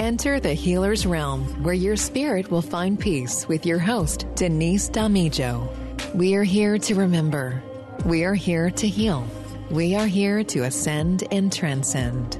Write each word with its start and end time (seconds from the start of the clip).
Enter 0.00 0.40
the 0.40 0.54
healer's 0.54 1.04
realm 1.04 1.62
where 1.62 1.74
your 1.74 1.94
spirit 1.94 2.50
will 2.50 2.62
find 2.62 2.98
peace 2.98 3.46
with 3.46 3.66
your 3.66 3.78
host, 3.78 4.24
Denise 4.34 4.88
Damijo. 4.88 5.68
We 6.14 6.36
are 6.36 6.42
here 6.42 6.78
to 6.78 6.94
remember. 6.94 7.62
We 8.06 8.24
are 8.24 8.32
here 8.32 8.70
to 8.70 8.88
heal. 8.88 9.26
We 9.70 9.94
are 9.96 10.06
here 10.06 10.42
to 10.42 10.60
ascend 10.64 11.24
and 11.30 11.52
transcend. 11.52 12.38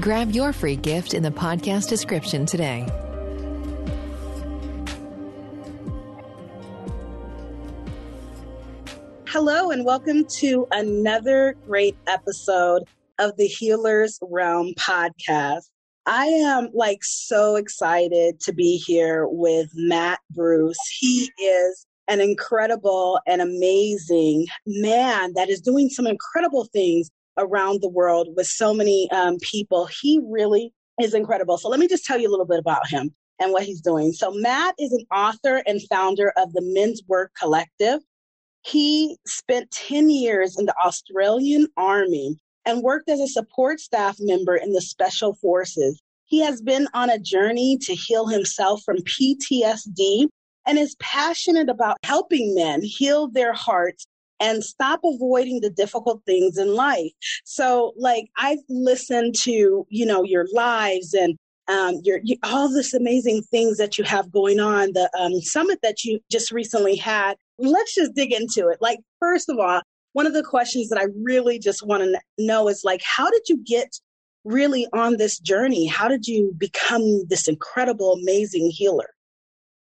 Grab 0.00 0.30
your 0.30 0.54
free 0.54 0.76
gift 0.76 1.12
in 1.12 1.22
the 1.22 1.30
podcast 1.30 1.90
description 1.90 2.46
today. 2.46 2.86
Hello, 9.26 9.72
and 9.72 9.84
welcome 9.84 10.24
to 10.38 10.66
another 10.70 11.54
great 11.66 11.98
episode 12.06 12.84
of 13.18 13.36
the 13.36 13.46
Healer's 13.46 14.18
Realm 14.22 14.72
podcast. 14.78 15.68
I 16.10 16.24
am 16.24 16.70
like 16.72 17.04
so 17.04 17.56
excited 17.56 18.40
to 18.40 18.54
be 18.54 18.78
here 18.78 19.26
with 19.28 19.68
Matt 19.74 20.20
Bruce. 20.30 20.78
He 20.98 21.30
is 21.38 21.86
an 22.08 22.22
incredible 22.22 23.20
and 23.26 23.42
amazing 23.42 24.46
man 24.66 25.34
that 25.34 25.50
is 25.50 25.60
doing 25.60 25.90
some 25.90 26.06
incredible 26.06 26.64
things 26.64 27.10
around 27.36 27.82
the 27.82 27.90
world 27.90 28.28
with 28.34 28.46
so 28.46 28.72
many 28.72 29.10
um, 29.10 29.36
people. 29.42 29.86
He 30.00 30.18
really 30.24 30.72
is 30.98 31.12
incredible. 31.12 31.58
So 31.58 31.68
let 31.68 31.78
me 31.78 31.86
just 31.86 32.06
tell 32.06 32.18
you 32.18 32.30
a 32.30 32.32
little 32.32 32.46
bit 32.46 32.58
about 32.58 32.88
him 32.88 33.14
and 33.38 33.52
what 33.52 33.64
he's 33.64 33.82
doing. 33.82 34.12
So 34.12 34.32
Matt 34.32 34.76
is 34.78 34.92
an 34.92 35.04
author 35.14 35.62
and 35.66 35.82
founder 35.90 36.32
of 36.38 36.54
the 36.54 36.62
Menswork 36.62 37.34
Collective. 37.38 38.00
He 38.62 39.18
spent 39.26 39.70
10 39.72 40.08
years 40.08 40.58
in 40.58 40.64
the 40.64 40.74
Australian 40.82 41.68
Army 41.76 42.38
and 42.68 42.82
worked 42.82 43.08
as 43.08 43.18
a 43.18 43.26
support 43.26 43.80
staff 43.80 44.16
member 44.20 44.54
in 44.54 44.72
the 44.72 44.82
Special 44.82 45.32
Forces. 45.36 45.98
He 46.26 46.40
has 46.40 46.60
been 46.60 46.86
on 46.92 47.08
a 47.08 47.18
journey 47.18 47.78
to 47.80 47.94
heal 47.94 48.26
himself 48.26 48.82
from 48.84 48.98
PTSD 48.98 50.28
and 50.66 50.78
is 50.78 50.94
passionate 51.00 51.70
about 51.70 51.96
helping 52.04 52.54
men 52.54 52.82
heal 52.82 53.26
their 53.26 53.54
hearts 53.54 54.06
and 54.38 54.62
stop 54.62 55.00
avoiding 55.02 55.60
the 55.60 55.70
difficult 55.70 56.22
things 56.26 56.58
in 56.58 56.74
life. 56.74 57.10
So, 57.44 57.94
like, 57.96 58.26
I've 58.36 58.58
listened 58.68 59.34
to, 59.44 59.86
you 59.88 60.04
know, 60.06 60.22
your 60.22 60.46
lives 60.52 61.14
and 61.14 61.38
um, 61.68 62.00
your, 62.04 62.20
you, 62.22 62.36
all 62.42 62.68
this 62.70 62.92
amazing 62.92 63.44
things 63.50 63.78
that 63.78 63.96
you 63.96 64.04
have 64.04 64.30
going 64.30 64.60
on, 64.60 64.92
the 64.92 65.10
um, 65.18 65.40
summit 65.40 65.78
that 65.82 66.04
you 66.04 66.20
just 66.30 66.52
recently 66.52 66.96
had. 66.96 67.36
Let's 67.58 67.94
just 67.94 68.14
dig 68.14 68.30
into 68.30 68.68
it. 68.68 68.76
Like, 68.82 68.98
first 69.20 69.48
of 69.48 69.58
all, 69.58 69.80
one 70.18 70.26
of 70.26 70.32
the 70.32 70.42
questions 70.42 70.88
that 70.88 70.98
I 70.98 71.06
really 71.22 71.60
just 71.60 71.86
want 71.86 72.02
to 72.02 72.20
know 72.38 72.66
is 72.66 72.82
like, 72.82 73.00
how 73.04 73.30
did 73.30 73.42
you 73.48 73.56
get 73.64 74.00
really 74.42 74.84
on 74.92 75.16
this 75.16 75.38
journey? 75.38 75.86
How 75.86 76.08
did 76.08 76.26
you 76.26 76.52
become 76.58 77.28
this 77.28 77.46
incredible, 77.46 78.14
amazing 78.14 78.70
healer? 78.70 79.10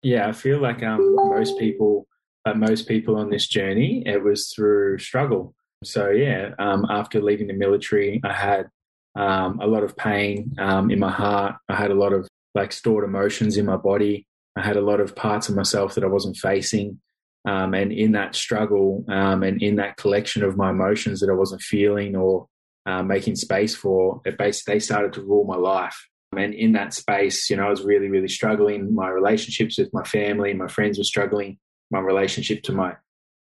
Yeah, 0.03 0.27
I 0.27 0.33
feel 0.33 0.59
like 0.61 0.83
um, 0.83 1.15
most 1.15 1.57
people, 1.57 2.05
uh, 2.45 2.53
most 2.53 2.87
people 2.87 3.15
on 3.15 3.31
this 3.31 3.47
journey, 3.47 4.03
it 4.05 4.23
was 4.23 4.53
through 4.55 4.99
struggle. 4.99 5.55
So 5.83 6.11
yeah, 6.11 6.51
um, 6.59 6.85
after 6.87 7.19
leaving 7.19 7.47
the 7.47 7.55
military, 7.55 8.21
I 8.23 8.33
had 8.33 8.67
um, 9.15 9.59
a 9.59 9.65
lot 9.65 9.81
of 9.81 9.97
pain 9.97 10.53
um, 10.59 10.91
in 10.91 10.99
my 10.99 11.11
heart. 11.11 11.55
I 11.67 11.75
had 11.75 11.89
a 11.89 11.95
lot 11.95 12.13
of 12.13 12.27
like 12.53 12.73
stored 12.73 13.05
emotions 13.05 13.57
in 13.57 13.65
my 13.65 13.77
body. 13.77 14.27
I 14.55 14.61
had 14.61 14.77
a 14.77 14.81
lot 14.81 14.99
of 14.99 15.15
parts 15.15 15.49
of 15.49 15.55
myself 15.55 15.95
that 15.95 16.03
I 16.03 16.07
wasn't 16.07 16.37
facing. 16.37 16.99
Um, 17.47 17.73
and 17.73 17.93
in 17.93 18.11
that 18.11 18.35
struggle 18.35 19.05
um, 19.07 19.41
and 19.41 19.63
in 19.63 19.77
that 19.77 19.95
collection 19.95 20.43
of 20.43 20.57
my 20.57 20.69
emotions 20.69 21.21
that 21.21 21.29
I 21.29 21.33
wasn't 21.33 21.61
feeling 21.61 22.13
or 22.13 22.47
uh, 22.85 23.01
making 23.03 23.37
space 23.37 23.73
for, 23.73 24.21
it 24.25 24.37
basically 24.37 24.75
they 24.75 24.79
started 24.79 25.13
to 25.13 25.21
rule 25.21 25.45
my 25.45 25.55
life. 25.55 25.97
And 26.35 26.53
in 26.53 26.73
that 26.73 26.93
space, 26.93 27.49
you 27.49 27.55
know, 27.55 27.67
I 27.67 27.69
was 27.69 27.83
really, 27.83 28.09
really 28.09 28.27
struggling. 28.27 28.93
My 28.93 29.07
relationships 29.07 29.77
with 29.77 29.93
my 29.93 30.03
family, 30.03 30.53
my 30.53 30.67
friends 30.67 30.97
were 30.97 31.05
struggling. 31.05 31.57
My 31.89 31.99
relationship 31.99 32.63
to 32.63 32.73
my 32.73 32.97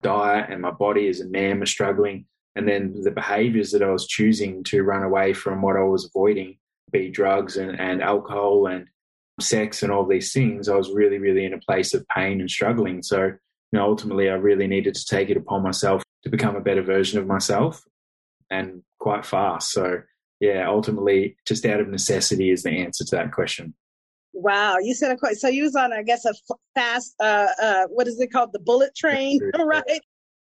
diet 0.02 0.50
and 0.50 0.60
my 0.60 0.72
body 0.72 1.06
as 1.06 1.20
a 1.20 1.28
man 1.28 1.60
was 1.60 1.70
struggling. 1.70 2.26
And 2.56 2.66
then 2.66 3.00
the 3.02 3.12
behaviors 3.12 3.70
that 3.70 3.84
I 3.84 3.90
was 3.90 4.08
choosing 4.08 4.64
to 4.64 4.82
run 4.82 5.04
away 5.04 5.32
from 5.32 5.62
what 5.62 5.76
I 5.76 5.84
was 5.84 6.06
avoiding, 6.06 6.58
be 6.90 7.08
drugs 7.08 7.56
and, 7.56 7.78
and 7.78 8.02
alcohol 8.02 8.66
and 8.66 8.88
sex 9.40 9.84
and 9.84 9.92
all 9.92 10.04
these 10.04 10.32
things, 10.32 10.68
I 10.68 10.74
was 10.74 10.90
really, 10.90 11.18
really 11.18 11.44
in 11.44 11.54
a 11.54 11.58
place 11.58 11.94
of 11.94 12.04
pain 12.08 12.40
and 12.40 12.50
struggling. 12.50 13.02
So 13.02 13.32
you 13.72 13.78
know, 13.78 13.86
ultimately 13.86 14.28
I 14.28 14.34
really 14.34 14.66
needed 14.66 14.94
to 14.94 15.06
take 15.06 15.30
it 15.30 15.36
upon 15.36 15.62
myself 15.62 16.02
to 16.24 16.30
become 16.30 16.56
a 16.56 16.60
better 16.60 16.82
version 16.82 17.18
of 17.18 17.26
myself 17.26 17.82
and 18.50 18.82
quite 19.00 19.24
fast. 19.24 19.72
So 19.72 20.02
yeah, 20.40 20.68
ultimately 20.68 21.36
just 21.46 21.64
out 21.64 21.80
of 21.80 21.88
necessity 21.88 22.50
is 22.50 22.62
the 22.62 22.70
answer 22.70 23.04
to 23.04 23.16
that 23.16 23.32
question. 23.32 23.74
Wow, 24.34 24.78
you 24.78 24.94
said 24.94 25.10
a 25.10 25.16
question. 25.16 25.38
So 25.38 25.48
you 25.48 25.62
was 25.62 25.76
on, 25.76 25.92
I 25.92 26.02
guess, 26.02 26.24
a 26.24 26.34
fast, 26.74 27.14
uh, 27.20 27.48
uh, 27.60 27.86
what 27.88 28.08
is 28.08 28.18
it 28.20 28.32
called? 28.32 28.50
The 28.52 28.58
bullet 28.58 28.94
train, 28.96 29.40
right? 29.58 30.00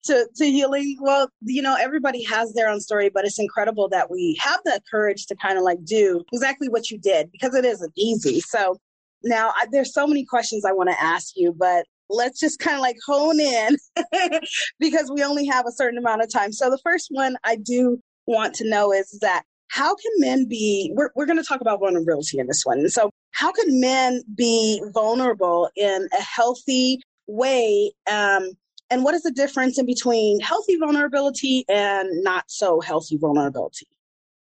To, 0.06 0.26
to 0.36 0.44
healing. 0.44 0.96
Well, 1.00 1.28
you 1.42 1.62
know, 1.62 1.76
everybody 1.78 2.24
has 2.24 2.54
their 2.54 2.68
own 2.68 2.80
story, 2.80 3.08
but 3.08 3.24
it's 3.24 3.38
incredible 3.38 3.88
that 3.90 4.10
we 4.10 4.38
have 4.40 4.60
the 4.64 4.80
courage 4.90 5.26
to 5.26 5.36
kind 5.36 5.58
of 5.58 5.64
like 5.64 5.84
do 5.84 6.24
exactly 6.32 6.68
what 6.68 6.90
you 6.90 6.98
did 6.98 7.30
because 7.30 7.54
it 7.54 7.64
isn't 7.64 7.92
easy. 7.96 8.40
So 8.40 8.78
now 9.22 9.50
I, 9.50 9.66
there's 9.70 9.92
so 9.92 10.06
many 10.06 10.24
questions 10.24 10.64
I 10.64 10.72
want 10.72 10.90
to 10.90 11.00
ask 11.00 11.34
you, 11.36 11.52
but 11.52 11.86
let's 12.08 12.40
just 12.40 12.58
kind 12.58 12.76
of 12.76 12.82
like 12.82 12.96
hone 13.06 13.40
in 13.40 13.76
because 14.78 15.10
we 15.14 15.22
only 15.22 15.46
have 15.46 15.66
a 15.66 15.72
certain 15.72 15.98
amount 15.98 16.22
of 16.22 16.32
time. 16.32 16.52
So 16.52 16.70
the 16.70 16.80
first 16.82 17.08
one 17.10 17.36
I 17.44 17.56
do 17.56 18.00
want 18.26 18.54
to 18.54 18.68
know 18.68 18.92
is 18.92 19.18
that 19.20 19.42
how 19.70 19.94
can 19.94 20.12
men 20.18 20.46
be 20.46 20.92
we're, 20.94 21.10
we're 21.16 21.26
going 21.26 21.38
to 21.38 21.44
talk 21.44 21.60
about 21.60 21.80
vulnerability 21.80 22.38
in 22.38 22.46
this 22.46 22.62
one. 22.64 22.88
So 22.88 23.10
how 23.32 23.52
can 23.52 23.80
men 23.80 24.22
be 24.34 24.82
vulnerable 24.92 25.70
in 25.76 26.08
a 26.16 26.22
healthy 26.22 27.00
way? 27.26 27.92
Um, 28.10 28.50
and 28.90 29.04
what 29.04 29.14
is 29.14 29.22
the 29.22 29.30
difference 29.30 29.78
in 29.78 29.86
between 29.86 30.40
healthy 30.40 30.76
vulnerability 30.76 31.64
and 31.68 32.22
not 32.22 32.44
so 32.48 32.80
healthy 32.80 33.16
vulnerability? 33.16 33.86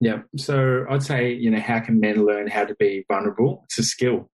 Yeah. 0.01 0.23
So 0.35 0.85
I'd 0.89 1.03
say, 1.03 1.31
you 1.31 1.49
know, 1.49 1.59
how 1.59 1.79
can 1.79 1.99
men 1.99 2.25
learn 2.25 2.47
how 2.47 2.65
to 2.65 2.75
be 2.75 3.05
vulnerable? 3.07 3.61
It's 3.65 3.79
a 3.79 3.83
skill. 3.83 4.29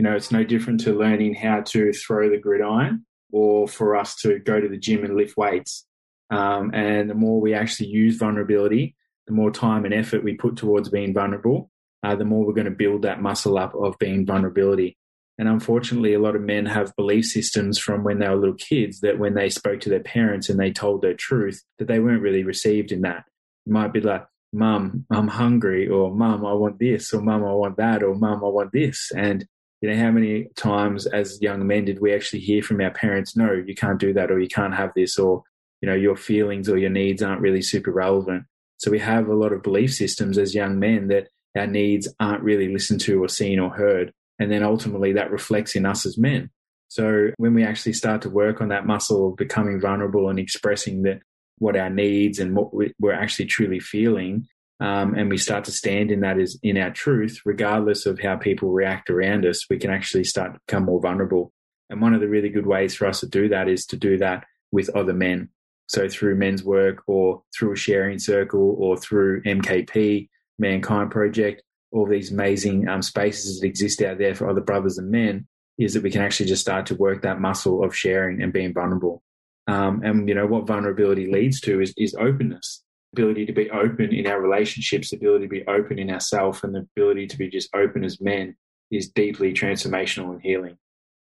You 0.00 0.04
know, 0.04 0.16
it's 0.16 0.32
no 0.32 0.44
different 0.44 0.80
to 0.84 0.98
learning 0.98 1.34
how 1.34 1.60
to 1.60 1.92
throw 1.92 2.30
the 2.30 2.38
gridiron 2.38 3.04
or 3.30 3.68
for 3.68 3.96
us 3.96 4.16
to 4.22 4.38
go 4.38 4.58
to 4.58 4.66
the 4.66 4.78
gym 4.78 5.04
and 5.04 5.14
lift 5.14 5.36
weights. 5.36 5.86
Um, 6.30 6.70
and 6.72 7.10
the 7.10 7.14
more 7.14 7.38
we 7.38 7.52
actually 7.52 7.88
use 7.88 8.16
vulnerability, 8.16 8.96
the 9.26 9.34
more 9.34 9.50
time 9.50 9.84
and 9.84 9.92
effort 9.92 10.24
we 10.24 10.36
put 10.36 10.56
towards 10.56 10.88
being 10.88 11.12
vulnerable, 11.12 11.70
uh, 12.02 12.16
the 12.16 12.24
more 12.24 12.46
we're 12.46 12.54
going 12.54 12.64
to 12.64 12.70
build 12.70 13.02
that 13.02 13.20
muscle 13.20 13.58
up 13.58 13.74
of 13.74 13.98
being 13.98 14.24
vulnerability. 14.24 14.96
And 15.36 15.46
unfortunately, 15.46 16.14
a 16.14 16.18
lot 16.18 16.34
of 16.34 16.40
men 16.40 16.64
have 16.64 16.96
belief 16.96 17.26
systems 17.26 17.78
from 17.78 18.02
when 18.02 18.20
they 18.20 18.28
were 18.30 18.36
little 18.36 18.54
kids 18.54 19.00
that 19.00 19.18
when 19.18 19.34
they 19.34 19.50
spoke 19.50 19.80
to 19.80 19.90
their 19.90 20.00
parents 20.00 20.48
and 20.48 20.58
they 20.58 20.72
told 20.72 21.02
their 21.02 21.12
truth, 21.12 21.62
that 21.78 21.88
they 21.88 22.00
weren't 22.00 22.22
really 22.22 22.42
received 22.42 22.90
in 22.90 23.02
that. 23.02 23.24
It 23.66 23.70
might 23.70 23.92
be 23.92 24.00
like, 24.00 24.24
Mum, 24.54 25.04
I'm 25.10 25.28
hungry, 25.28 25.88
or 25.90 26.10
Mum, 26.10 26.46
I 26.46 26.54
want 26.54 26.78
this, 26.78 27.12
or 27.12 27.20
Mum, 27.20 27.44
I 27.44 27.52
want 27.52 27.76
that, 27.76 28.02
or 28.02 28.14
Mum, 28.14 28.42
I 28.42 28.48
want 28.48 28.72
this. 28.72 29.12
And 29.14 29.46
you 29.80 29.90
know, 29.90 29.96
how 29.96 30.10
many 30.10 30.48
times 30.56 31.06
as 31.06 31.40
young 31.40 31.66
men 31.66 31.84
did 31.84 32.00
we 32.00 32.14
actually 32.14 32.40
hear 32.40 32.62
from 32.62 32.80
our 32.80 32.90
parents, 32.90 33.36
no, 33.36 33.52
you 33.52 33.74
can't 33.74 33.98
do 33.98 34.12
that, 34.12 34.30
or 34.30 34.38
you 34.38 34.48
can't 34.48 34.74
have 34.74 34.92
this, 34.94 35.18
or, 35.18 35.42
you 35.80 35.88
know, 35.88 35.94
your 35.94 36.16
feelings 36.16 36.68
or 36.68 36.76
your 36.76 36.90
needs 36.90 37.22
aren't 37.22 37.40
really 37.40 37.62
super 37.62 37.90
relevant. 37.90 38.44
So 38.76 38.90
we 38.90 38.98
have 38.98 39.28
a 39.28 39.34
lot 39.34 39.52
of 39.52 39.62
belief 39.62 39.92
systems 39.94 40.38
as 40.38 40.54
young 40.54 40.78
men 40.78 41.08
that 41.08 41.28
our 41.56 41.66
needs 41.66 42.08
aren't 42.18 42.42
really 42.42 42.72
listened 42.72 43.00
to 43.02 43.22
or 43.22 43.28
seen 43.28 43.58
or 43.58 43.70
heard. 43.70 44.12
And 44.38 44.50
then 44.50 44.62
ultimately 44.62 45.12
that 45.14 45.30
reflects 45.30 45.74
in 45.74 45.84
us 45.86 46.06
as 46.06 46.16
men. 46.16 46.50
So 46.88 47.30
when 47.36 47.54
we 47.54 47.62
actually 47.62 47.92
start 47.92 48.22
to 48.22 48.30
work 48.30 48.60
on 48.60 48.68
that 48.68 48.86
muscle 48.86 49.28
of 49.28 49.36
becoming 49.36 49.80
vulnerable 49.80 50.28
and 50.28 50.38
expressing 50.38 51.02
that 51.02 51.20
what 51.58 51.76
our 51.76 51.90
needs 51.90 52.38
and 52.38 52.56
what 52.56 52.70
we're 52.72 53.12
actually 53.12 53.46
truly 53.46 53.80
feeling, 53.80 54.46
um, 54.80 55.14
and 55.14 55.28
we 55.28 55.36
start 55.36 55.64
to 55.64 55.72
stand 55.72 56.10
in 56.10 56.20
that 56.20 56.38
as 56.38 56.58
in 56.62 56.78
our 56.78 56.90
truth, 56.90 57.42
regardless 57.44 58.06
of 58.06 58.18
how 58.18 58.36
people 58.36 58.70
react 58.70 59.10
around 59.10 59.44
us, 59.44 59.68
we 59.68 59.78
can 59.78 59.90
actually 59.90 60.24
start 60.24 60.54
to 60.54 60.60
become 60.66 60.84
more 60.84 61.00
vulnerable. 61.00 61.52
And 61.90 62.00
one 62.00 62.14
of 62.14 62.20
the 62.20 62.28
really 62.28 62.48
good 62.48 62.66
ways 62.66 62.94
for 62.94 63.06
us 63.06 63.20
to 63.20 63.28
do 63.28 63.48
that 63.50 63.68
is 63.68 63.84
to 63.86 63.96
do 63.96 64.16
that 64.18 64.46
with 64.72 64.88
other 64.96 65.12
men. 65.12 65.50
So 65.88 66.08
through 66.08 66.36
men's 66.36 66.64
work 66.64 67.02
or 67.06 67.42
through 67.54 67.72
a 67.72 67.76
sharing 67.76 68.18
circle 68.18 68.76
or 68.78 68.96
through 68.96 69.42
MKP, 69.42 70.28
Mankind 70.58 71.10
Project, 71.10 71.62
all 71.92 72.06
these 72.06 72.32
amazing 72.32 72.88
um, 72.88 73.02
spaces 73.02 73.60
that 73.60 73.66
exist 73.66 74.00
out 74.00 74.18
there 74.18 74.34
for 74.34 74.48
other 74.48 74.60
brothers 74.60 74.96
and 74.96 75.10
men 75.10 75.46
is 75.78 75.94
that 75.94 76.02
we 76.02 76.10
can 76.10 76.22
actually 76.22 76.46
just 76.46 76.62
start 76.62 76.86
to 76.86 76.94
work 76.94 77.22
that 77.22 77.40
muscle 77.40 77.84
of 77.84 77.96
sharing 77.96 78.40
and 78.40 78.52
being 78.52 78.72
vulnerable. 78.72 79.22
Um, 79.66 80.02
and 80.04 80.28
you 80.28 80.34
know 80.34 80.46
what 80.46 80.66
vulnerability 80.66 81.30
leads 81.30 81.60
to 81.62 81.80
is, 81.80 81.92
is 81.96 82.14
openness 82.14 82.82
ability 83.12 83.46
to 83.46 83.52
be 83.52 83.70
open 83.70 84.14
in 84.14 84.26
our 84.26 84.40
relationships, 84.40 85.10
the 85.10 85.16
ability 85.16 85.46
to 85.46 85.50
be 85.50 85.66
open 85.66 85.98
in 85.98 86.10
ourselves, 86.10 86.62
and 86.62 86.74
the 86.74 86.86
ability 86.96 87.26
to 87.28 87.38
be 87.38 87.48
just 87.48 87.74
open 87.74 88.04
as 88.04 88.20
men 88.20 88.56
is 88.90 89.08
deeply 89.08 89.52
transformational 89.52 90.32
and 90.32 90.42
healing. 90.42 90.76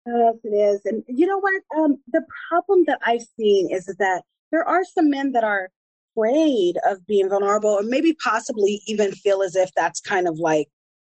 Yes, 0.05 0.35
it 0.43 0.49
is. 0.49 0.81
And 0.85 1.03
you 1.07 1.25
know 1.25 1.39
what? 1.39 1.61
Um, 1.77 1.97
the 2.11 2.23
problem 2.49 2.83
that 2.87 2.99
I've 3.05 3.25
seen 3.39 3.71
is 3.71 3.85
that 3.85 4.23
there 4.51 4.67
are 4.67 4.83
some 4.83 5.09
men 5.09 5.31
that 5.31 5.43
are 5.43 5.69
afraid 6.15 6.77
of 6.85 7.05
being 7.07 7.29
vulnerable, 7.29 7.69
or 7.69 7.83
maybe 7.83 8.13
possibly 8.23 8.81
even 8.87 9.11
feel 9.11 9.41
as 9.41 9.55
if 9.55 9.71
that's 9.75 10.01
kind 10.01 10.27
of 10.27 10.39
like 10.39 10.67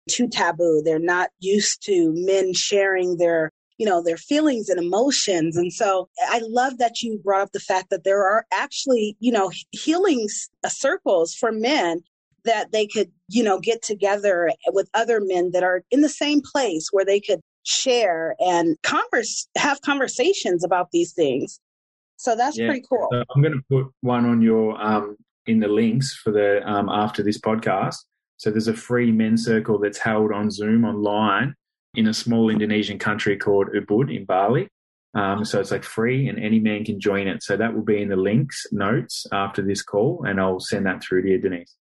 too 0.09 0.27
taboo. 0.27 0.81
They're 0.83 0.99
not 0.99 1.29
used 1.39 1.83
to 1.85 2.13
men 2.15 2.53
sharing 2.53 3.17
their 3.17 3.51
you 3.77 3.85
know 3.85 4.01
their 4.01 4.17
feelings 4.17 4.69
and 4.69 4.79
emotions. 4.79 5.57
And 5.57 5.71
so 5.71 6.09
i 6.29 6.41
love 6.47 6.77
that 6.77 7.01
you 7.01 7.19
brought 7.23 7.41
up 7.41 7.51
the 7.51 7.59
fact 7.59 7.89
that 7.89 8.03
there 8.03 8.23
are 8.23 8.45
actually 8.53 9.15
you 9.19 9.31
know 9.31 9.51
healing 9.71 10.27
circles 10.67 11.33
for 11.33 11.51
men 11.51 12.01
that 12.45 12.71
they 12.71 12.85
could 12.85 13.11
you 13.29 13.43
know 13.43 13.59
get 13.59 13.81
together 13.81 14.51
with 14.67 14.89
other 14.93 15.19
men 15.21 15.51
that 15.51 15.63
are 15.63 15.83
in 15.91 16.01
the 16.01 16.09
same 16.09 16.41
place 16.41 16.89
where 16.91 17.05
they 17.05 17.19
could 17.19 17.39
share 17.63 18.35
and 18.39 18.77
converse 18.83 19.47
have 19.57 19.81
conversations 19.81 20.63
about 20.63 20.91
these 20.91 21.13
things. 21.13 21.59
So 22.17 22.35
that's 22.35 22.57
yeah. 22.57 22.67
pretty 22.67 22.85
cool. 22.89 23.07
So 23.11 23.23
i'm 23.35 23.41
going 23.41 23.53
to 23.53 23.63
put 23.69 23.91
one 24.01 24.25
on 24.25 24.41
your 24.41 24.81
um 24.81 25.17
in 25.45 25.59
the 25.59 25.67
links 25.67 26.13
for 26.13 26.31
the 26.31 26.61
um 26.69 26.89
after 26.89 27.23
this 27.23 27.39
podcast. 27.39 27.97
So 28.37 28.51
there's 28.51 28.67
a 28.67 28.73
free 28.73 29.11
men's 29.11 29.45
circle 29.45 29.79
that's 29.79 29.97
held 29.97 30.31
on 30.31 30.51
zoom 30.51 30.83
online 30.83 31.55
in 31.95 32.07
a 32.07 32.13
small 32.13 32.49
indonesian 32.49 32.99
country 32.99 33.37
called 33.37 33.67
ubud 33.75 34.15
in 34.15 34.25
bali 34.25 34.67
um, 35.15 35.45
so 35.45 35.59
it's 35.59 35.71
like 35.71 35.83
free 35.83 36.27
and 36.27 36.39
any 36.39 36.59
man 36.59 36.83
can 36.83 36.99
join 36.99 37.27
it. 37.27 37.43
So 37.43 37.55
that 37.55 37.73
will 37.73 37.83
be 37.83 38.01
in 38.01 38.09
the 38.09 38.15
links 38.15 38.65
notes 38.71 39.27
after 39.31 39.61
this 39.61 39.83
call 39.83 40.23
and 40.27 40.39
I'll 40.39 40.59
send 40.59 40.85
that 40.87 41.03
through 41.03 41.23
to 41.23 41.29
you, 41.29 41.37
Denise. 41.39 41.75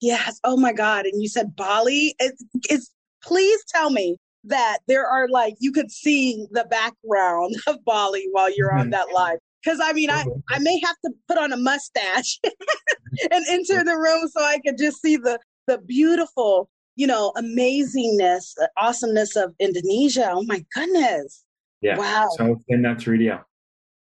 Yes. 0.00 0.38
Oh 0.44 0.56
my 0.56 0.72
God. 0.72 1.06
And 1.06 1.22
you 1.22 1.28
said 1.28 1.56
Bali. 1.56 2.14
It's, 2.18 2.44
it's 2.68 2.90
please 3.22 3.58
tell 3.68 3.90
me 3.90 4.18
that 4.44 4.78
there 4.86 5.06
are 5.06 5.28
like 5.28 5.54
you 5.58 5.72
could 5.72 5.90
see 5.90 6.46
the 6.50 6.64
background 6.64 7.54
of 7.66 7.82
Bali 7.84 8.28
while 8.32 8.54
you're 8.54 8.74
on 8.74 8.90
that 8.90 9.06
mm-hmm. 9.06 9.14
live. 9.14 9.38
Because 9.64 9.80
I 9.82 9.94
mean, 9.94 10.10
I, 10.10 10.24
mm-hmm. 10.24 10.40
I 10.50 10.58
may 10.58 10.78
have 10.84 10.96
to 11.06 11.12
put 11.26 11.38
on 11.38 11.54
a 11.54 11.56
mustache 11.56 12.38
and 12.44 13.44
enter 13.48 13.76
mm-hmm. 13.76 13.86
the 13.86 13.96
room 13.96 14.28
so 14.28 14.42
I 14.42 14.58
could 14.64 14.76
just 14.76 15.00
see 15.00 15.16
the 15.16 15.38
the 15.66 15.78
beautiful, 15.78 16.68
you 16.96 17.06
know, 17.06 17.32
amazingness, 17.36 18.54
awesomeness 18.76 19.36
of 19.36 19.54
Indonesia. 19.58 20.30
Oh 20.32 20.44
my 20.46 20.64
goodness! 20.74 21.44
Yeah. 21.80 21.98
Wow. 21.98 22.28
So 22.36 22.56
send 22.70 22.84
that 22.84 23.00
through 23.00 23.18
to 23.18 23.24
you. 23.24 23.38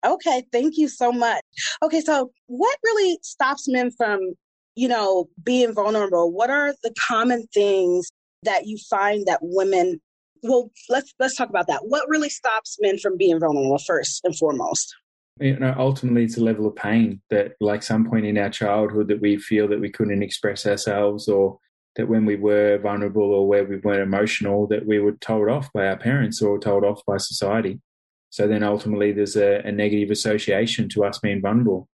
Okay, 0.04 0.44
thank 0.52 0.76
you 0.76 0.88
so 0.88 1.10
much. 1.10 1.42
Okay, 1.82 2.00
so 2.00 2.30
what 2.46 2.78
really 2.84 3.18
stops 3.22 3.68
men 3.68 3.90
from, 3.96 4.20
you 4.76 4.86
know, 4.86 5.28
being 5.42 5.74
vulnerable? 5.74 6.30
What 6.30 6.48
are 6.48 6.74
the 6.82 6.94
common 7.08 7.46
things 7.52 8.08
that 8.42 8.66
you 8.66 8.78
find 8.88 9.26
that 9.26 9.40
women 9.42 10.00
well, 10.42 10.70
let's 10.88 11.12
let's 11.18 11.36
talk 11.36 11.48
about 11.48 11.66
that. 11.66 11.86
What 11.86 12.08
really 12.08 12.28
stops 12.28 12.76
men 12.80 12.98
from 12.98 13.16
being 13.16 13.40
vulnerable 13.40 13.78
first 13.78 14.20
and 14.24 14.36
foremost? 14.36 14.94
You 15.40 15.58
know, 15.58 15.74
ultimately, 15.76 16.24
it's 16.24 16.38
a 16.38 16.44
level 16.44 16.66
of 16.66 16.76
pain 16.76 17.20
that, 17.30 17.52
like 17.60 17.82
some 17.82 18.08
point 18.08 18.24
in 18.24 18.38
our 18.38 18.48
childhood, 18.48 19.08
that 19.08 19.20
we 19.20 19.36
feel 19.36 19.68
that 19.68 19.80
we 19.80 19.90
couldn't 19.90 20.22
express 20.22 20.66
ourselves, 20.66 21.28
or 21.28 21.58
that 21.96 22.08
when 22.08 22.26
we 22.26 22.36
were 22.36 22.78
vulnerable 22.78 23.22
or 23.22 23.48
where 23.48 23.64
we 23.64 23.78
weren't 23.78 24.02
emotional, 24.02 24.66
that 24.68 24.86
we 24.86 24.98
were 24.98 25.12
told 25.12 25.48
off 25.48 25.72
by 25.72 25.88
our 25.88 25.96
parents 25.96 26.40
or 26.42 26.58
told 26.58 26.84
off 26.84 27.00
by 27.06 27.16
society. 27.16 27.80
So 28.30 28.46
then 28.46 28.62
ultimately, 28.62 29.12
there's 29.12 29.36
a, 29.36 29.62
a 29.64 29.72
negative 29.72 30.10
association 30.10 30.88
to 30.90 31.04
us 31.04 31.18
being 31.18 31.40
vulnerable. 31.40 31.88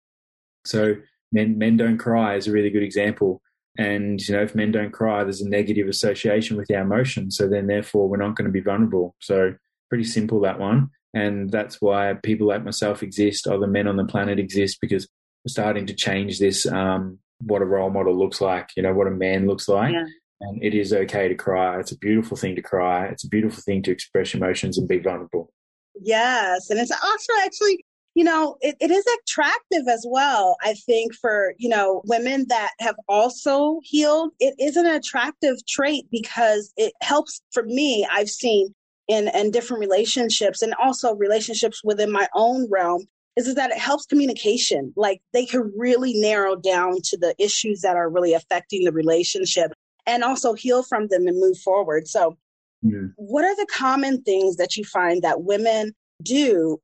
So 0.66 0.96
men 1.32 1.58
men 1.58 1.78
don't 1.78 1.98
cry 1.98 2.36
is 2.36 2.48
a 2.48 2.52
really 2.52 2.70
good 2.70 2.84
example. 2.84 3.42
And 3.78 4.20
you 4.22 4.36
know, 4.36 4.42
if 4.42 4.56
men 4.56 4.72
don't 4.72 4.92
cry, 4.92 5.24
there's 5.24 5.42
a 5.42 5.50
negative 5.50 5.88
association 5.88 6.58
with 6.58 6.72
our 6.72 6.82
emotions. 6.82 7.38
So 7.38 7.48
then, 7.48 7.68
therefore, 7.68 8.10
we're 8.10 8.18
not 8.18 8.36
going 8.36 8.48
to 8.48 8.52
be 8.52 8.60
vulnerable. 8.60 9.16
So 9.20 9.54
pretty 9.90 10.04
simple 10.04 10.40
that 10.42 10.60
one. 10.60 10.90
And 11.14 11.50
that's 11.50 11.82
why 11.82 12.14
people 12.24 12.48
like 12.48 12.64
myself 12.64 13.04
exist. 13.04 13.48
Other 13.48 13.68
men 13.68 13.88
on 13.88 13.98
the 13.98 14.06
planet 14.06 14.40
exist 14.40 14.80
because 14.82 15.08
we're 15.44 15.52
starting 15.52 15.86
to 15.88 15.94
change 15.94 16.40
this. 16.40 16.66
Um, 16.66 17.20
what 17.46 17.62
a 17.62 17.66
role 17.66 17.90
model 17.90 18.18
looks 18.18 18.42
like. 18.42 18.70
You 18.76 18.84
know, 18.84 18.94
what 18.94 19.08
a 19.08 19.12
man 19.12 19.48
looks 19.48 19.68
like. 19.68 19.94
Yeah. 19.94 20.06
And 20.42 20.64
it 20.64 20.74
is 20.74 20.92
okay 20.92 21.28
to 21.28 21.36
cry. 21.36 21.80
It's 21.80 21.92
a 21.92 21.98
beautiful 21.98 22.36
thing 22.36 22.56
to 22.56 22.62
cry. 22.62 23.06
It's 23.06 23.24
a 23.24 23.30
beautiful 23.30 23.62
thing 23.62 23.84
to 23.84 23.92
express 23.92 24.34
emotions 24.34 24.78
and 24.78 24.88
be 24.88 24.98
vulnerable. 24.98 25.54
Yes. 26.02 26.70
And 26.70 26.80
it's 26.80 26.92
also 26.92 27.34
actually 27.44 27.84
you 28.14 28.24
know, 28.26 28.58
it, 28.60 28.76
it 28.82 28.92
is 28.92 29.06
attractive 29.24 29.88
as 29.88 30.06
well. 30.08 30.58
I 30.62 30.74
think 30.74 31.14
for, 31.16 31.54
you 31.58 31.70
know, 31.70 32.02
women 32.06 32.46
that 32.50 32.72
have 32.80 32.96
also 33.08 33.80
healed, 33.84 34.32
it 34.40 34.54
is 34.60 34.76
an 34.76 34.86
attractive 34.86 35.66
trait 35.66 36.06
because 36.12 36.74
it 36.76 36.94
helps 37.02 37.42
for 37.52 37.64
me, 37.64 38.06
I've 38.12 38.30
seen 38.30 38.74
in, 39.08 39.30
in 39.30 39.52
different 39.52 39.80
relationships 39.80 40.62
and 40.62 40.74
also 40.76 41.16
relationships 41.16 41.82
within 41.84 42.12
my 42.12 42.28
own 42.36 42.68
realm 42.70 43.06
is, 43.38 43.48
is 43.48 43.56
that 43.56 43.72
it 43.72 43.78
helps 43.78 44.06
communication. 44.06 44.94
Like 44.96 45.22
they 45.34 45.46
can 45.46 45.72
really 45.78 46.14
narrow 46.20 46.56
down 46.56 46.98
to 47.06 47.18
the 47.18 47.36
issues 47.40 47.82
that 47.82 47.96
are 47.96 48.10
really 48.10 48.34
affecting 48.34 48.84
the 48.84 48.92
relationship 48.92 49.72
and 50.06 50.24
also 50.24 50.54
heal 50.54 50.84
from 50.84 51.08
them 51.08 51.28
and 51.28 51.40
move 51.40 51.58
forward. 51.60 52.08
So, 52.08 52.38
yeah. 52.82 53.08
what 53.16 53.46
are 53.46 53.56
the 53.56 53.68
common 53.72 54.24
things 54.24 54.58
that 54.58 54.76
you 54.76 54.84
find 54.84 55.22
that 55.22 55.44
women 55.44 55.94
do 56.24 56.80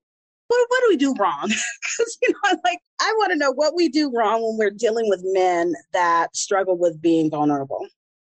what, 0.47 0.65
what 0.69 0.81
do 0.81 0.87
we 0.89 0.97
do 0.97 1.13
wrong? 1.19 1.49
Because, 1.97 2.17
you 2.21 2.29
know, 2.29 2.59
like, 2.63 2.79
I 3.01 3.13
want 3.17 3.31
to 3.31 3.37
know 3.37 3.51
what 3.51 3.73
we 3.75 3.89
do 3.89 4.11
wrong 4.13 4.43
when 4.43 4.57
we're 4.57 4.75
dealing 4.75 5.09
with 5.09 5.21
men 5.23 5.73
that 5.93 6.35
struggle 6.35 6.77
with 6.77 7.01
being 7.01 7.29
vulnerable. 7.29 7.87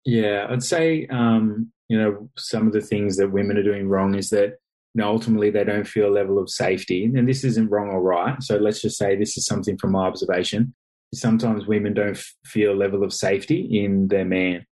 Yeah, 0.05 0.47
I'd 0.49 0.63
say, 0.63 1.07
um, 1.11 1.71
you 1.89 1.99
know, 1.99 2.31
some 2.39 2.67
of 2.67 2.73
the 2.73 2.81
things 2.81 3.17
that 3.19 3.31
women 3.31 3.59
are 3.59 3.63
doing 3.63 3.89
wrong 3.89 4.15
is 4.15 4.31
that, 4.31 4.55
you 4.95 5.03
know, 5.03 5.09
ultimately 5.09 5.51
they 5.51 5.65
don't 5.65 5.87
feel 5.87 6.09
a 6.09 6.11
level 6.11 6.39
of 6.39 6.51
safety. 6.51 7.05
And 7.05 7.29
this 7.29 7.45
isn't 7.45 7.71
wrong 7.71 7.89
or 7.89 8.03
right. 8.03 8.43
So 8.43 8.57
let's 8.57 8.83
just 8.83 8.99
say 8.99 9.17
this 9.17 9.37
is 9.37 9.47
something 9.47 9.79
from 9.79 9.93
my 9.93 10.07
observation. 10.07 10.75
Sometimes 11.15 11.67
women 11.67 11.95
don't 11.95 12.17
f- 12.17 12.35
feel 12.45 12.73
a 12.73 12.75
level 12.75 13.05
of 13.05 13.13
safety 13.13 13.83
in 13.85 14.09
their 14.09 14.25
man. 14.25 14.65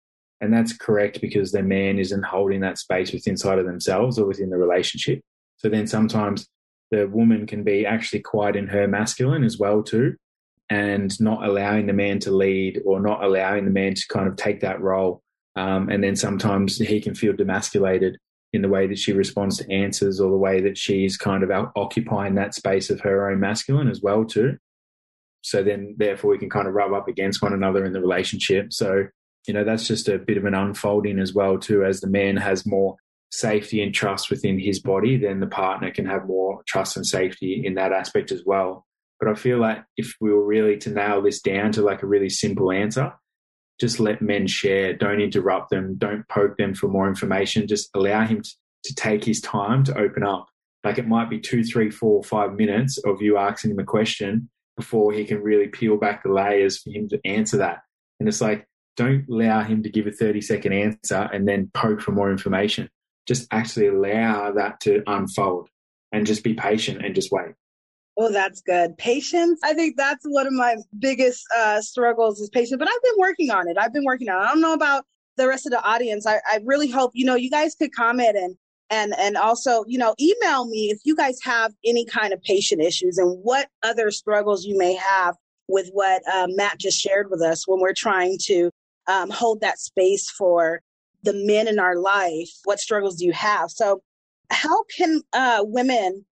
And 0.42 0.54
that's 0.54 0.76
correct 0.76 1.22
because 1.22 1.52
their 1.52 1.64
man 1.64 1.98
isn't 2.00 2.26
holding 2.26 2.62
that 2.62 2.78
space 2.78 3.12
within 3.12 3.34
inside 3.34 3.60
of 3.60 3.66
themselves 3.66 4.20
or 4.20 4.26
within 4.26 4.50
the 4.50 4.58
relationship. 4.58 5.22
So 5.58 5.70
then 5.70 5.88
sometimes 5.88 6.48
the 6.92 7.08
woman 7.08 7.48
can 7.48 7.64
be 7.64 7.86
actually 7.86 8.22
quite 8.22 8.56
in 8.56 8.68
her 8.68 8.88
masculine 8.88 9.44
as 9.44 9.58
well 9.58 9.84
too 9.84 10.16
and 10.70 11.20
not 11.22 11.48
allowing 11.48 11.88
the 11.88 11.94
man 11.94 12.20
to 12.20 12.32
lead 12.32 12.82
or 12.86 13.00
not 13.00 13.24
allowing 13.24 13.66
the 13.66 13.72
man 13.72 13.94
to 13.94 14.08
kind 14.10 14.28
of 14.28 14.36
take 14.36 14.62
that 14.62 14.82
role 14.82 15.22
um, 15.56 15.90
and 15.90 16.04
then 16.04 16.16
sometimes 16.16 16.78
he 16.78 17.02
can 17.02 17.16
feel 17.16 17.34
demasculated 17.34 18.16
in 18.54 18.62
the 18.62 18.70
way 18.70 18.88
that 18.88 18.98
she 18.98 19.14
responds 19.14 19.58
to 19.58 19.72
answers 19.72 20.20
or 20.20 20.30
the 20.32 20.38
way 20.38 20.62
that 20.62 20.78
she's 20.78 21.18
kind 21.18 21.44
of 21.44 21.52
occupying 21.76 22.36
that 22.36 22.54
space 22.54 22.90
of 22.90 23.02
her 23.02 23.30
own 23.30 23.40
masculine 23.40 23.90
as 23.90 24.02
well 24.02 24.26
too 24.26 24.58
so 25.42 25.64
then 25.64 25.96
therefore 25.98 26.32
we 26.32 26.38
can 26.38 26.50
kind 26.50 26.68
of 26.68 26.74
rub 26.74 26.94
up 26.94 27.08
against 27.08 27.42
one 27.42 27.54
another 27.54 27.86
in 27.86 27.94
the 27.94 28.02
relationship 28.02 28.72
so 28.72 29.06
you 29.48 29.54
know 29.54 29.64
that's 29.64 29.88
just 29.88 30.10
a 30.10 30.18
bit 30.18 30.38
of 30.38 30.46
an 30.46 30.54
unfolding 30.54 31.20
as 31.20 31.34
well 31.34 31.58
too 31.58 31.84
as 31.84 32.02
the 32.02 32.10
man 32.10 32.38
has 32.38 32.66
more 32.66 32.98
safety 33.32 33.82
and 33.82 33.94
trust 33.94 34.30
within 34.30 34.60
his 34.60 34.80
body, 34.80 35.18
then 35.18 35.40
the 35.40 35.48
partner 35.48 35.92
can 35.92 36.06
have 36.06 36.28
more 36.28 36.62
trust 36.68 36.96
and 36.96 37.06
safety 37.06 37.62
in 37.64 37.76
that 37.76 37.92
aspect 37.92 38.32
as 38.32 38.44
well. 38.46 38.86
But 39.20 39.30
I 39.30 39.34
feel 39.34 39.58
like 39.58 39.84
if 39.98 40.14
we 40.22 40.32
were 40.32 40.46
really 40.46 40.78
to 40.78 40.92
nail 40.92 41.22
this 41.22 41.42
down 41.42 41.72
to 41.74 41.82
like 41.82 42.04
a 42.04 42.08
really 42.08 42.30
simple 42.30 42.72
answer, 42.72 43.14
just 43.80 44.00
let 44.00 44.22
men 44.22 44.48
share. 44.48 44.94
Don't 44.94 45.22
interrupt 45.22 45.70
them. 45.70 45.96
Don't 45.98 46.28
poke 46.28 46.58
them 46.58 46.74
for 46.74 46.88
more 46.88 47.08
information. 47.08 47.68
Just 47.68 47.90
allow 47.94 48.26
him 48.26 48.42
to, 48.42 48.50
to 48.86 48.96
take 48.96 49.24
his 49.24 49.42
time 49.42 49.84
to 49.86 49.98
open 49.98 50.24
up. 50.24 50.48
Like 50.84 50.98
it 50.98 51.08
might 51.08 51.30
be 51.30 51.40
two, 51.40 51.64
three, 51.64 51.90
four, 51.90 52.24
five 52.24 52.54
minutes 52.54 52.98
of 53.00 53.22
you 53.22 53.38
asking 53.38 53.72
him 53.72 53.80
a 53.80 53.84
question 53.84 54.50
before 54.76 55.12
he 55.12 55.26
can 55.26 55.42
really 55.42 55.68
peel 55.68 55.98
back 55.98 56.24
the 56.24 56.32
layers 56.32 56.78
for 56.82 56.92
him 56.92 57.10
to 57.10 57.20
answer 57.26 57.58
that. 57.58 57.80
And 58.20 58.30
it's 58.30 58.42
like, 58.42 58.66
don't 58.96 59.28
allow 59.30 59.64
him 59.64 59.84
to 59.84 59.90
give 59.90 60.08
a 60.08 60.12
30 60.12 60.42
second 60.42 60.74
answer 60.74 61.30
and 61.32 61.48
then 61.48 61.70
poke 61.74 62.02
for 62.02 62.12
more 62.12 62.32
information 62.32 62.90
just 63.28 63.48
actually 63.52 63.88
allow 63.88 64.54
that 64.54 64.80
to 64.80 65.04
unfold 65.06 65.70
and 66.12 66.26
just 66.26 66.44
be 66.44 66.54
patient 66.54 67.06
and 67.06 67.14
just 67.14 67.32
wait. 67.32 67.54
Oh, 68.18 68.32
that's 68.32 68.62
good. 68.62 68.98
Patience. 68.98 69.60
I 69.64 69.74
think 69.74 69.96
that's 69.96 70.26
one 70.26 70.48
of 70.48 70.54
my 70.54 70.78
biggest 70.98 71.46
uh, 71.56 71.82
struggles 71.82 72.40
is 72.40 72.50
patience, 72.50 72.78
but 72.80 72.88
I've 72.88 73.04
been 73.04 73.20
working 73.20 73.52
on 73.52 73.68
it. 73.68 73.78
I've 73.78 73.94
been 73.94 74.06
working 74.06 74.28
on 74.30 74.42
it. 74.42 74.46
I 74.46 74.48
don't 74.48 74.62
know 74.62 74.74
about 74.74 75.06
the 75.38 75.48
rest 75.48 75.68
of 75.68 75.72
the 75.72 75.84
audience. 75.84 76.26
I, 76.26 76.38
I 76.52 76.60
really 76.66 76.90
hope, 76.90 77.12
you 77.14 77.26
know, 77.26 77.36
you 77.36 77.52
guys 77.52 77.76
could 77.76 77.94
comment 77.94 78.36
and, 78.36 78.56
and, 78.90 79.14
and 79.20 79.38
also, 79.38 79.84
you 79.88 80.00
know, 80.00 80.16
email 80.20 80.66
me 80.68 80.90
if 80.90 80.98
you 81.04 81.16
guys 81.16 81.38
have 81.44 81.74
any 81.86 82.06
kind 82.06 82.34
of 82.34 82.42
patient 82.42 82.82
issues 82.82 83.20
and 83.20 83.40
what 83.44 83.68
other 83.84 84.10
struggles 84.10 84.66
you 84.66 84.76
may 84.78 84.96
have 84.96 85.36
with 85.68 85.90
what 85.94 86.24
uh, 86.34 86.48
Matt 86.50 86.80
just 86.80 87.00
shared 87.00 87.30
with 87.30 87.42
us 87.42 87.68
when 87.68 87.80
we're 87.80 87.94
trying 87.94 88.38
to 88.46 88.72
um, 89.08 89.30
hold 89.30 89.62
that 89.62 89.80
space 89.80 90.30
for 90.32 90.82
the 91.24 91.34
men 91.34 91.68
in 91.68 91.78
our 91.78 91.98
life, 91.98 92.50
what 92.64 92.80
struggles 92.80 93.18
do 93.18 93.26
you 93.26 93.34
have? 93.34 93.70
So, 93.70 94.02
how 94.50 94.84
can 94.98 95.22
uh, 95.34 95.64
women? 95.68 96.26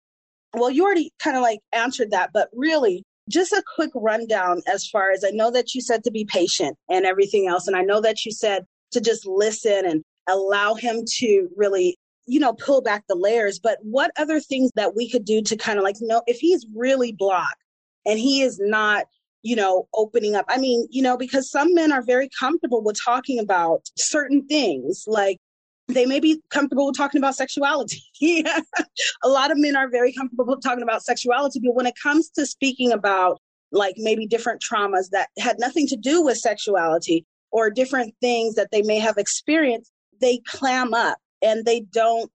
Well, 0.56 0.72
you 0.72 0.84
already 0.84 1.12
kind 1.20 1.36
of 1.36 1.44
like 1.44 1.60
answered 1.74 2.12
that, 2.12 2.32
but 2.34 2.50
really, 2.54 3.04
just 3.30 3.52
a 3.52 3.64
quick 3.76 3.92
rundown 3.96 4.62
as 4.72 4.88
far 4.88 5.12
as 5.12 5.24
I 5.24 5.32
know 5.32 5.52
that 5.52 5.74
you 5.74 5.82
said 5.82 6.04
to 6.04 6.12
be 6.12 6.26
patient 6.26 6.78
and 6.90 7.06
everything 7.06 7.48
else. 7.48 7.68
And 7.68 7.76
I 7.76 7.82
know 7.82 8.02
that 8.02 8.24
you 8.26 8.32
said 8.32 8.66
to 8.92 9.02
just 9.02 9.26
listen 9.26 9.86
and 9.86 10.04
allow 10.30 10.76
him 10.76 11.04
to 11.18 11.50
really, 11.56 11.98
you 12.28 12.40
know, 12.40 12.54
pull 12.54 12.82
back 12.82 13.04
the 13.08 13.16
layers. 13.16 13.60
But 13.60 13.80
what 13.82 14.12
other 14.18 14.40
things 14.40 14.72
that 14.76 14.96
we 14.96 15.10
could 15.10 15.26
do 15.26 15.42
to 15.42 15.58
kind 15.58 15.80
of 15.80 15.84
like 15.84 15.98
know 16.02 16.22
if 16.28 16.38
he's 16.38 16.66
really 16.76 17.12
blocked 17.12 17.64
and 18.06 18.20
he 18.20 18.42
is 18.42 18.60
not 18.60 19.06
you 19.46 19.56
know, 19.56 19.88
opening 19.94 20.36
up. 20.36 20.44
I 20.50 20.58
mean, 20.58 20.88
you 20.90 21.04
know, 21.04 21.18
because 21.18 21.52
some 21.52 21.76
men 21.76 21.92
are 21.92 22.02
very 22.02 22.28
comfortable 22.40 22.84
with 22.84 22.98
talking 23.06 23.38
about 23.38 23.84
certain 23.96 24.48
things, 24.48 25.04
like 25.06 25.38
they 25.88 26.06
may 26.06 26.20
be 26.20 26.42
comfortable 26.50 26.92
talking 26.92 27.20
about 27.20 27.36
sexuality. 27.36 28.02
a 29.24 29.28
lot 29.28 29.52
of 29.52 29.58
men 29.58 29.76
are 29.76 29.90
very 29.90 30.14
comfortable 30.14 30.58
talking 30.58 30.84
about 30.84 31.04
sexuality, 31.04 31.60
but 31.64 31.76
when 31.76 31.86
it 31.86 31.96
comes 32.02 32.30
to 32.30 32.46
speaking 32.46 32.92
about 32.92 33.40
like 33.72 33.96
maybe 33.98 34.26
different 34.26 34.62
traumas 34.62 35.10
that 35.12 35.30
had 35.38 35.58
nothing 35.60 35.88
to 35.88 35.98
do 35.98 36.24
with 36.24 36.38
sexuality 36.38 37.26
or 37.52 37.70
different 37.70 38.14
things 38.22 38.56
that 38.56 38.70
they 38.72 38.82
may 38.82 39.00
have 39.00 39.18
experienced, 39.18 39.92
they 40.22 40.40
clam 40.48 40.94
up 40.94 41.18
and 41.42 41.66
they 41.66 41.82
don't 41.82 42.32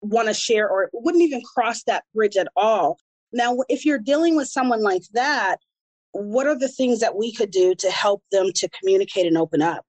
want 0.00 0.28
to 0.28 0.34
share 0.34 0.68
or 0.68 0.90
wouldn't 0.92 1.22
even 1.22 1.42
cross 1.54 1.82
that 1.84 2.04
bridge 2.14 2.36
at 2.36 2.48
all. 2.56 2.98
Now, 3.32 3.58
if 3.68 3.84
you're 3.84 3.98
dealing 3.98 4.36
with 4.36 4.48
someone 4.48 4.82
like 4.82 5.02
that, 5.14 5.56
what 6.12 6.46
are 6.46 6.58
the 6.58 6.68
things 6.68 7.00
that 7.00 7.16
we 7.16 7.32
could 7.32 7.50
do 7.50 7.74
to 7.76 7.90
help 7.90 8.22
them 8.30 8.50
to 8.54 8.68
communicate 8.68 9.26
and 9.26 9.38
open 9.38 9.62
up? 9.62 9.84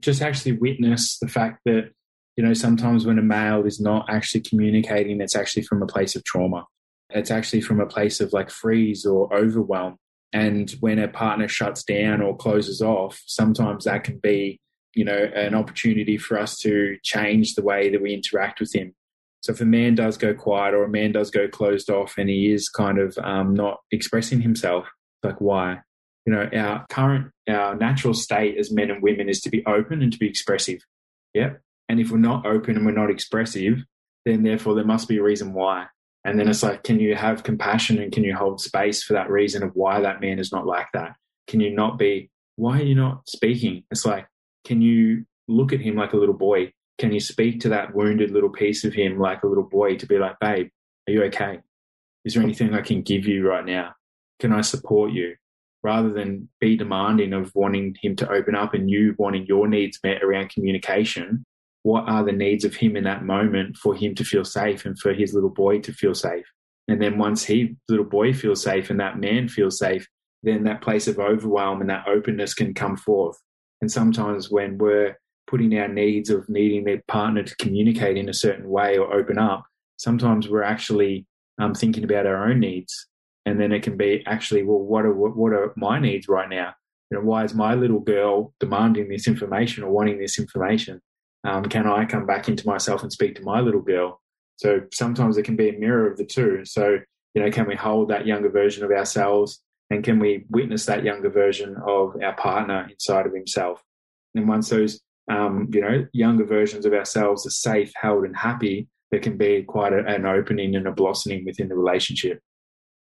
Just 0.00 0.20
actually 0.20 0.52
witness 0.52 1.18
the 1.18 1.28
fact 1.28 1.60
that, 1.64 1.90
you 2.36 2.44
know, 2.44 2.54
sometimes 2.54 3.06
when 3.06 3.18
a 3.18 3.22
male 3.22 3.64
is 3.66 3.80
not 3.80 4.06
actually 4.08 4.42
communicating, 4.42 5.20
it's 5.20 5.36
actually 5.36 5.62
from 5.62 5.82
a 5.82 5.86
place 5.86 6.16
of 6.16 6.24
trauma. 6.24 6.66
It's 7.10 7.30
actually 7.30 7.60
from 7.60 7.80
a 7.80 7.86
place 7.86 8.20
of 8.20 8.32
like 8.32 8.50
freeze 8.50 9.04
or 9.04 9.34
overwhelm. 9.34 9.96
And 10.32 10.70
when 10.80 10.98
a 10.98 11.08
partner 11.08 11.48
shuts 11.48 11.82
down 11.82 12.22
or 12.22 12.36
closes 12.36 12.80
off, 12.80 13.20
sometimes 13.26 13.84
that 13.84 14.04
can 14.04 14.18
be, 14.18 14.60
you 14.94 15.04
know, 15.04 15.28
an 15.34 15.54
opportunity 15.54 16.18
for 16.18 16.38
us 16.38 16.56
to 16.58 16.96
change 17.02 17.54
the 17.54 17.62
way 17.62 17.90
that 17.90 18.00
we 18.00 18.14
interact 18.14 18.60
with 18.60 18.74
him. 18.74 18.94
So 19.40 19.52
if 19.52 19.60
a 19.60 19.64
man 19.64 19.94
does 19.94 20.16
go 20.16 20.34
quiet 20.34 20.74
or 20.74 20.84
a 20.84 20.88
man 20.88 21.12
does 21.12 21.30
go 21.30 21.48
closed 21.48 21.90
off 21.90 22.14
and 22.18 22.28
he 22.28 22.52
is 22.52 22.68
kind 22.68 22.98
of 22.98 23.16
um, 23.18 23.54
not 23.54 23.78
expressing 23.90 24.40
himself, 24.40 24.86
like 25.22 25.40
why? 25.40 25.80
You 26.26 26.34
know, 26.34 26.48
our 26.54 26.86
current, 26.90 27.32
our 27.48 27.74
natural 27.74 28.14
state 28.14 28.58
as 28.58 28.70
men 28.70 28.90
and 28.90 29.02
women 29.02 29.28
is 29.28 29.40
to 29.40 29.50
be 29.50 29.64
open 29.66 30.02
and 30.02 30.12
to 30.12 30.18
be 30.18 30.28
expressive. 30.28 30.80
Yep. 31.34 31.60
And 31.90 31.98
if 31.98 32.12
we're 32.12 32.18
not 32.18 32.46
open 32.46 32.76
and 32.76 32.86
we're 32.86 32.92
not 32.92 33.10
expressive, 33.10 33.82
then 34.24 34.44
therefore 34.44 34.76
there 34.76 34.84
must 34.84 35.08
be 35.08 35.18
a 35.18 35.22
reason 35.24 35.52
why. 35.52 35.86
And 36.24 36.38
then 36.38 36.46
it's 36.46 36.62
like, 36.62 36.84
can 36.84 37.00
you 37.00 37.16
have 37.16 37.42
compassion 37.42 37.98
and 37.98 38.12
can 38.12 38.22
you 38.22 38.32
hold 38.32 38.60
space 38.60 39.02
for 39.02 39.14
that 39.14 39.28
reason 39.28 39.64
of 39.64 39.72
why 39.74 40.00
that 40.00 40.20
man 40.20 40.38
is 40.38 40.52
not 40.52 40.68
like 40.68 40.86
that? 40.94 41.16
Can 41.48 41.58
you 41.58 41.74
not 41.74 41.98
be, 41.98 42.30
why 42.54 42.78
are 42.78 42.84
you 42.84 42.94
not 42.94 43.28
speaking? 43.28 43.82
It's 43.90 44.06
like, 44.06 44.28
can 44.64 44.80
you 44.80 45.24
look 45.48 45.72
at 45.72 45.80
him 45.80 45.96
like 45.96 46.12
a 46.12 46.16
little 46.16 46.36
boy? 46.36 46.72
Can 46.98 47.10
you 47.10 47.18
speak 47.18 47.58
to 47.62 47.70
that 47.70 47.92
wounded 47.92 48.30
little 48.30 48.50
piece 48.50 48.84
of 48.84 48.94
him 48.94 49.18
like 49.18 49.42
a 49.42 49.48
little 49.48 49.68
boy 49.68 49.96
to 49.96 50.06
be 50.06 50.16
like, 50.16 50.38
babe, 50.38 50.68
are 51.08 51.12
you 51.12 51.24
okay? 51.24 51.58
Is 52.24 52.34
there 52.34 52.42
anything 52.44 52.72
I 52.72 52.82
can 52.82 53.02
give 53.02 53.26
you 53.26 53.48
right 53.48 53.66
now? 53.66 53.94
Can 54.38 54.52
I 54.52 54.60
support 54.60 55.10
you? 55.10 55.34
Rather 55.82 56.10
than 56.10 56.50
be 56.60 56.76
demanding 56.76 57.32
of 57.32 57.50
wanting 57.56 57.96
him 58.00 58.14
to 58.14 58.30
open 58.30 58.54
up 58.54 58.74
and 58.74 58.88
you 58.88 59.16
wanting 59.18 59.46
your 59.46 59.66
needs 59.66 59.98
met 60.04 60.22
around 60.22 60.50
communication, 60.50 61.44
what 61.82 62.08
are 62.08 62.24
the 62.24 62.32
needs 62.32 62.64
of 62.64 62.74
him 62.74 62.96
in 62.96 63.04
that 63.04 63.24
moment 63.24 63.76
for 63.76 63.94
him 63.94 64.14
to 64.14 64.24
feel 64.24 64.44
safe 64.44 64.84
and 64.84 64.98
for 64.98 65.12
his 65.12 65.32
little 65.34 65.50
boy 65.50 65.80
to 65.80 65.92
feel 65.92 66.14
safe. 66.14 66.44
And 66.88 67.00
then 67.00 67.18
once 67.18 67.44
he, 67.44 67.76
little 67.88 68.04
boy, 68.04 68.32
feels 68.34 68.62
safe 68.62 68.90
and 68.90 69.00
that 69.00 69.18
man 69.18 69.48
feels 69.48 69.78
safe, 69.78 70.06
then 70.42 70.64
that 70.64 70.82
place 70.82 71.06
of 71.06 71.18
overwhelm 71.18 71.80
and 71.80 71.90
that 71.90 72.06
openness 72.08 72.54
can 72.54 72.74
come 72.74 72.96
forth. 72.96 73.38
And 73.80 73.90
sometimes 73.90 74.50
when 74.50 74.76
we're 74.78 75.18
putting 75.46 75.76
our 75.78 75.88
needs 75.88 76.30
of 76.30 76.48
needing 76.48 76.84
their 76.84 77.02
partner 77.08 77.42
to 77.42 77.56
communicate 77.56 78.16
in 78.16 78.28
a 78.28 78.34
certain 78.34 78.68
way 78.68 78.98
or 78.98 79.12
open 79.12 79.38
up, 79.38 79.64
sometimes 79.96 80.48
we're 80.48 80.62
actually 80.62 81.26
um, 81.60 81.74
thinking 81.74 82.04
about 82.04 82.26
our 82.26 82.48
own 82.50 82.60
needs. 82.60 83.06
And 83.46 83.60
then 83.60 83.72
it 83.72 83.82
can 83.82 83.96
be 83.96 84.22
actually, 84.26 84.62
well, 84.62 84.78
what 84.78 85.04
are, 85.04 85.14
what 85.14 85.52
are 85.52 85.72
my 85.76 85.98
needs 85.98 86.28
right 86.28 86.48
now? 86.48 86.74
You 87.10 87.18
know, 87.18 87.24
why 87.24 87.44
is 87.44 87.54
my 87.54 87.74
little 87.74 88.00
girl 88.00 88.54
demanding 88.60 89.08
this 89.08 89.26
information 89.26 89.82
or 89.82 89.90
wanting 89.90 90.18
this 90.18 90.38
information? 90.38 91.00
Um, 91.44 91.64
can 91.64 91.86
I 91.86 92.04
come 92.04 92.26
back 92.26 92.48
into 92.48 92.66
myself 92.66 93.02
and 93.02 93.12
speak 93.12 93.34
to 93.36 93.42
my 93.42 93.60
little 93.60 93.80
girl? 93.80 94.20
So 94.56 94.82
sometimes 94.92 95.38
it 95.38 95.44
can 95.44 95.56
be 95.56 95.70
a 95.70 95.78
mirror 95.78 96.10
of 96.10 96.18
the 96.18 96.24
two. 96.24 96.64
So, 96.64 96.98
you 97.34 97.42
know, 97.42 97.50
can 97.50 97.66
we 97.66 97.74
hold 97.74 98.08
that 98.10 98.26
younger 98.26 98.50
version 98.50 98.84
of 98.84 98.90
ourselves 98.90 99.62
and 99.88 100.04
can 100.04 100.18
we 100.18 100.44
witness 100.50 100.86
that 100.86 101.02
younger 101.02 101.30
version 101.30 101.76
of 101.86 102.16
our 102.22 102.34
partner 102.36 102.86
inside 102.90 103.26
of 103.26 103.34
himself? 103.34 103.82
And 104.34 104.48
once 104.48 104.68
those, 104.68 105.00
um, 105.30 105.68
you 105.72 105.80
know, 105.80 106.06
younger 106.12 106.44
versions 106.44 106.84
of 106.84 106.92
ourselves 106.92 107.46
are 107.46 107.50
safe, 107.50 107.92
held, 107.96 108.24
and 108.24 108.36
happy, 108.36 108.88
there 109.10 109.20
can 109.20 109.36
be 109.36 109.62
quite 109.62 109.92
a, 109.92 110.04
an 110.06 110.26
opening 110.26 110.76
and 110.76 110.86
a 110.86 110.92
blossoming 110.92 111.44
within 111.44 111.68
the 111.68 111.74
relationship. 111.74 112.40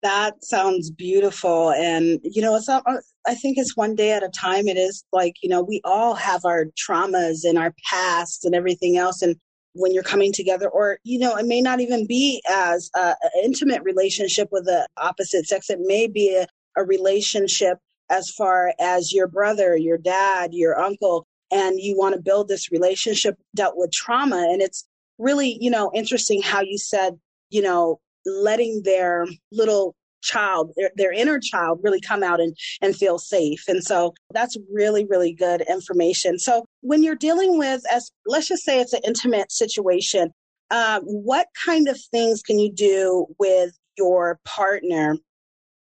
That 0.02 0.44
sounds 0.44 0.90
beautiful. 0.92 1.72
And, 1.72 2.20
you 2.24 2.42
know, 2.42 2.56
it's 2.56 2.70
not, 2.70 2.84
uh, 2.86 2.98
I 3.28 3.36
think 3.36 3.58
it's 3.58 3.76
one 3.76 3.96
day 3.96 4.12
at 4.14 4.24
a 4.24 4.30
time. 4.30 4.70
It 4.70 4.78
is 4.78 5.04
like, 5.12 5.34
you 5.44 5.50
know, 5.50 5.62
we 5.62 5.82
all 5.84 6.16
have 6.16 6.46
our 6.46 6.68
traumas 6.88 7.40
and 7.44 7.58
our 7.58 7.74
past 7.90 8.46
and 8.46 8.56
everything 8.56 8.96
else. 8.96 9.22
And 9.22 9.36
when 9.74 9.94
you're 9.94 10.04
coming 10.04 10.32
together, 10.32 10.70
or, 10.70 11.00
you 11.04 11.20
know, 11.20 11.36
it 11.36 11.46
may 11.46 11.62
not 11.62 11.82
even 11.82 12.08
be 12.08 12.42
as 12.50 12.90
uh, 12.98 13.14
an 13.22 13.44
intimate 13.44 13.84
relationship 13.84 14.48
with 14.52 14.66
the 14.66 14.88
opposite 14.96 15.46
sex. 15.48 15.70
It 15.70 15.80
may 15.82 16.08
be 16.08 16.34
a, 16.34 16.48
a 16.82 16.86
relationship 16.86 17.78
as 18.10 18.30
far 18.32 18.74
as 18.80 19.12
your 19.12 19.28
brother, 19.28 19.76
your 19.76 19.98
dad, 19.98 20.54
your 20.54 20.80
uncle, 20.80 21.28
and 21.52 21.80
you 21.80 21.98
want 21.98 22.16
to 22.16 22.22
build 22.22 22.48
this 22.48 22.72
relationship 22.72 23.36
dealt 23.54 23.76
with 23.76 23.92
trauma. 23.92 24.48
And 24.50 24.62
it's 24.62 24.88
really, 25.18 25.58
you 25.60 25.70
know, 25.70 25.92
interesting 25.94 26.42
how 26.42 26.62
you 26.62 26.78
said, 26.78 27.20
you 27.50 27.62
know, 27.62 28.00
letting 28.30 28.82
their 28.84 29.28
little 29.52 29.96
child 30.22 30.74
their, 30.76 30.92
their, 30.98 31.14
inner 31.14 31.40
child 31.40 31.80
really 31.82 32.02
come 32.02 32.24
out 32.24 32.42
and, 32.42 32.56
and 32.82 32.94
feel 32.94 33.18
safe. 33.18 33.64
And 33.70 33.82
so 33.82 34.14
that's 34.32 34.58
really 34.72 35.06
really 35.06 35.34
good 35.34 35.62
information. 35.62 36.38
So 36.40 36.66
when 36.82 37.04
you're 37.04 37.16
dealing 37.16 37.58
with 37.58 37.82
as 37.90 38.12
let's 38.26 38.48
just 38.48 38.64
say 38.64 38.82
it's 38.82 38.94
an 38.94 39.02
intimate 39.06 39.52
situation 39.52 40.32
um, 40.72 41.02
what 41.04 41.48
kind 41.66 41.88
of 41.88 42.00
things 42.12 42.42
can 42.42 42.60
you 42.60 42.72
do 42.72 43.28
with 43.40 43.78
your 43.98 44.40
partner? 44.46 45.18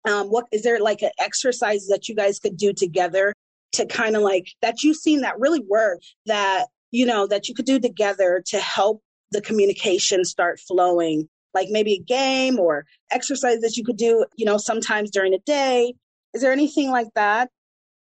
Um, 0.07 0.27
what 0.27 0.45
is 0.51 0.63
there 0.63 0.79
like 0.79 1.01
an 1.01 1.11
exercise 1.19 1.87
that 1.87 2.07
you 2.07 2.15
guys 2.15 2.39
could 2.39 2.57
do 2.57 2.73
together 2.73 3.33
to 3.73 3.85
kind 3.87 4.15
of 4.15 4.21
like 4.21 4.47
that 4.61 4.83
you've 4.83 4.97
seen 4.97 5.21
that 5.21 5.39
really 5.39 5.61
work 5.67 5.99
that 6.27 6.67
you 6.91 7.05
know 7.05 7.25
that 7.27 7.49
you 7.49 7.55
could 7.55 7.65
do 7.65 7.79
together 7.79 8.43
to 8.45 8.59
help 8.59 9.01
the 9.31 9.41
communication 9.41 10.23
start 10.23 10.59
flowing 10.59 11.27
like 11.55 11.69
maybe 11.71 11.93
a 11.93 12.03
game 12.03 12.59
or 12.59 12.85
exercise 13.11 13.61
that 13.61 13.77
you 13.77 13.83
could 13.83 13.97
do, 13.97 14.25
you 14.35 14.45
know, 14.45 14.57
sometimes 14.57 15.09
during 15.09 15.31
the 15.31 15.39
day. 15.45 15.95
Is 16.35 16.41
there 16.41 16.51
anything 16.51 16.91
like 16.91 17.07
that? 17.15 17.49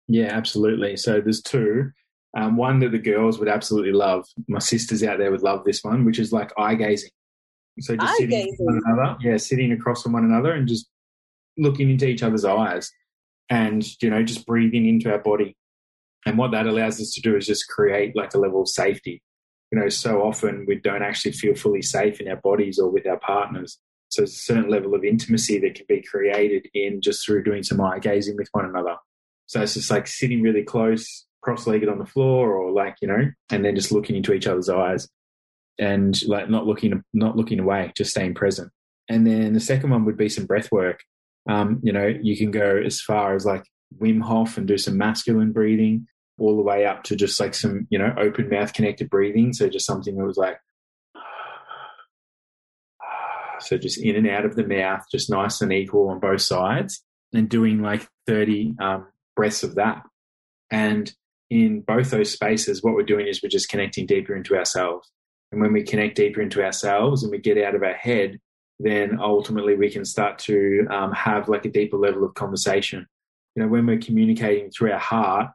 Yeah, 0.08 0.28
absolutely. 0.28 0.98
So 0.98 1.22
there's 1.22 1.42
two. 1.42 1.92
Um, 2.38 2.58
one 2.58 2.80
that 2.80 2.92
the 2.92 3.00
girls 3.00 3.40
would 3.40 3.48
absolutely 3.48 3.94
love. 3.94 4.26
My 4.50 4.60
sisters 4.60 5.04
out 5.04 5.20
there 5.20 5.32
would 5.32 5.44
love 5.44 5.64
this 5.64 5.84
one, 5.84 6.04
which 6.04 6.20
is 6.20 6.34
like 6.34 6.52
eye 6.58 6.76
gazing. 6.76 7.12
So 7.80 7.96
just 7.96 8.14
eye 8.14 8.16
sitting 8.18 8.30
gazing. 8.30 8.66
one 8.66 8.82
another, 8.86 9.18
yeah, 9.22 9.38
sitting 9.38 9.72
across 9.72 10.04
from 10.04 10.14
one 10.14 10.26
another 10.26 10.52
and 10.52 10.68
just 10.68 10.90
looking 11.58 11.90
into 11.90 12.08
each 12.08 12.24
other's 12.24 12.44
eyes, 12.44 12.92
and 13.50 13.86
you 14.02 14.10
know, 14.10 14.24
just 14.24 14.46
breathing 14.46 14.86
into 14.88 15.10
our 15.12 15.20
body. 15.20 15.56
And 16.26 16.38
what 16.38 16.52
that 16.52 16.68
allows 16.68 17.00
us 17.00 17.12
to 17.12 17.22
do 17.22 17.38
is 17.38 17.46
just 17.46 17.70
create 17.70 18.16
like 18.16 18.34
a 18.34 18.40
level 18.40 18.62
of 18.62 18.68
safety 18.68 19.22
you 19.72 19.80
know, 19.80 19.90
so 19.90 20.22
often 20.22 20.66
we 20.68 20.76
don't 20.76 21.04
actually 21.04 21.32
feel 21.32 21.56
fully 21.56 21.82
safe 21.82 22.22
in 22.22 22.28
our 22.28 22.38
bodies 22.38 22.80
or 22.80 22.90
with 22.90 23.08
our 23.08 23.20
partners. 23.20 23.80
So 24.10 24.22
there's 24.22 24.34
a 24.34 24.38
certain 24.38 24.70
level 24.70 24.94
of 24.94 25.04
intimacy 25.04 25.60
that 25.60 25.76
can 25.76 25.86
be 25.90 26.02
created 26.02 26.70
in 26.74 27.02
just 27.02 27.26
through 27.26 27.44
doing 27.44 27.64
some 27.64 27.82
eye 27.82 28.00
gazing 28.00 28.38
with 28.38 28.48
one 28.52 28.66
another. 28.66 28.96
So 29.48 29.62
it's 29.62 29.74
just 29.74 29.92
like 29.92 30.08
sitting 30.08 30.42
really 30.42 30.64
close, 30.64 31.26
cross-legged 31.42 31.90
on 31.90 32.00
the 32.00 32.06
floor, 32.06 32.54
or 32.56 32.72
like 32.72 32.96
you 33.02 33.08
know, 33.08 33.32
and 33.52 33.66
then 33.66 33.76
just 33.76 33.92
looking 33.92 34.16
into 34.16 34.34
each 34.34 34.48
other's 34.48 34.70
eyes, 34.70 35.08
and 35.78 36.20
like 36.28 36.50
not 36.50 36.66
looking 36.66 37.04
not 37.14 37.36
looking 37.36 37.60
away, 37.60 37.92
just 37.96 38.12
staying 38.12 38.36
present. 38.36 38.72
And 39.10 39.28
then 39.28 39.54
the 39.54 39.60
second 39.60 39.90
one 39.92 40.06
would 40.06 40.18
be 40.18 40.30
some 40.30 40.46
breath 40.46 40.72
work. 40.72 41.02
Um, 41.48 41.80
you 41.84 41.94
know, 41.94 42.08
you 42.08 42.36
can 42.36 42.50
go 42.50 42.82
as 42.84 43.02
far 43.02 43.36
as 43.36 43.46
like 43.46 43.64
Wim 44.00 44.22
Hof 44.22 44.58
and 44.58 44.68
do 44.68 44.78
some 44.78 44.98
masculine 44.98 45.52
breathing 45.52 46.08
all 46.38 46.56
the 46.56 46.62
way 46.62 46.86
up 46.86 47.04
to 47.04 47.16
just 47.16 47.40
like 47.40 47.54
some, 47.54 47.88
you 47.90 47.98
know, 47.98 48.14
open 48.18 48.50
mouth 48.50 48.74
connected 48.74 49.10
breathing. 49.10 49.54
So 49.54 49.70
just 49.70 49.86
something 49.86 50.16
that 50.16 50.26
was 50.26 50.38
like, 50.38 50.60
so 53.60 53.78
just 53.78 54.00
in 54.00 54.16
and 54.16 54.28
out 54.28 54.46
of 54.46 54.56
the 54.56 54.68
mouth, 54.68 55.04
just 55.12 55.30
nice 55.30 55.62
and 55.62 55.72
equal 55.72 56.10
on 56.10 56.20
both 56.20 56.42
sides, 56.42 57.04
and 57.34 57.50
doing 57.50 57.82
like 57.82 58.08
30 58.28 58.76
um, 58.80 59.08
breaths 59.36 59.64
of 59.64 59.76
that. 59.76 60.04
And 60.72 61.14
in 61.50 61.82
both 61.82 62.12
those 62.12 62.32
spaces, 62.32 62.84
what 62.84 62.96
we're 62.96 63.04
doing 63.04 63.28
is 63.28 63.42
we're 63.42 63.50
just 63.50 63.70
connecting 63.70 64.06
deeper 64.06 64.36
into 64.36 64.58
ourselves. 64.58 65.10
And 65.52 65.62
when 65.62 65.74
we 65.74 65.84
connect 65.84 66.16
deeper 66.16 66.42
into 66.42 66.64
ourselves 66.64 67.24
and 67.24 67.32
we 67.32 67.38
get 67.38 67.58
out 67.58 67.76
of 67.76 67.84
our 67.84 67.94
head, 67.94 68.40
then 68.80 69.20
ultimately 69.22 69.76
we 69.76 69.90
can 69.90 70.04
start 70.04 70.40
to 70.40 70.86
um, 70.90 71.12
have 71.14 71.48
like 71.48 71.66
a 71.66 71.72
deeper 71.72 71.98
level 71.98 72.24
of 72.24 72.34
conversation. 72.34 73.08
You 73.56 73.64
know, 73.64 73.70
when 73.70 73.86
we're 73.86 74.00
communicating 74.00 74.70
through 74.70 74.92
our 74.92 75.00
heart, 75.00 75.52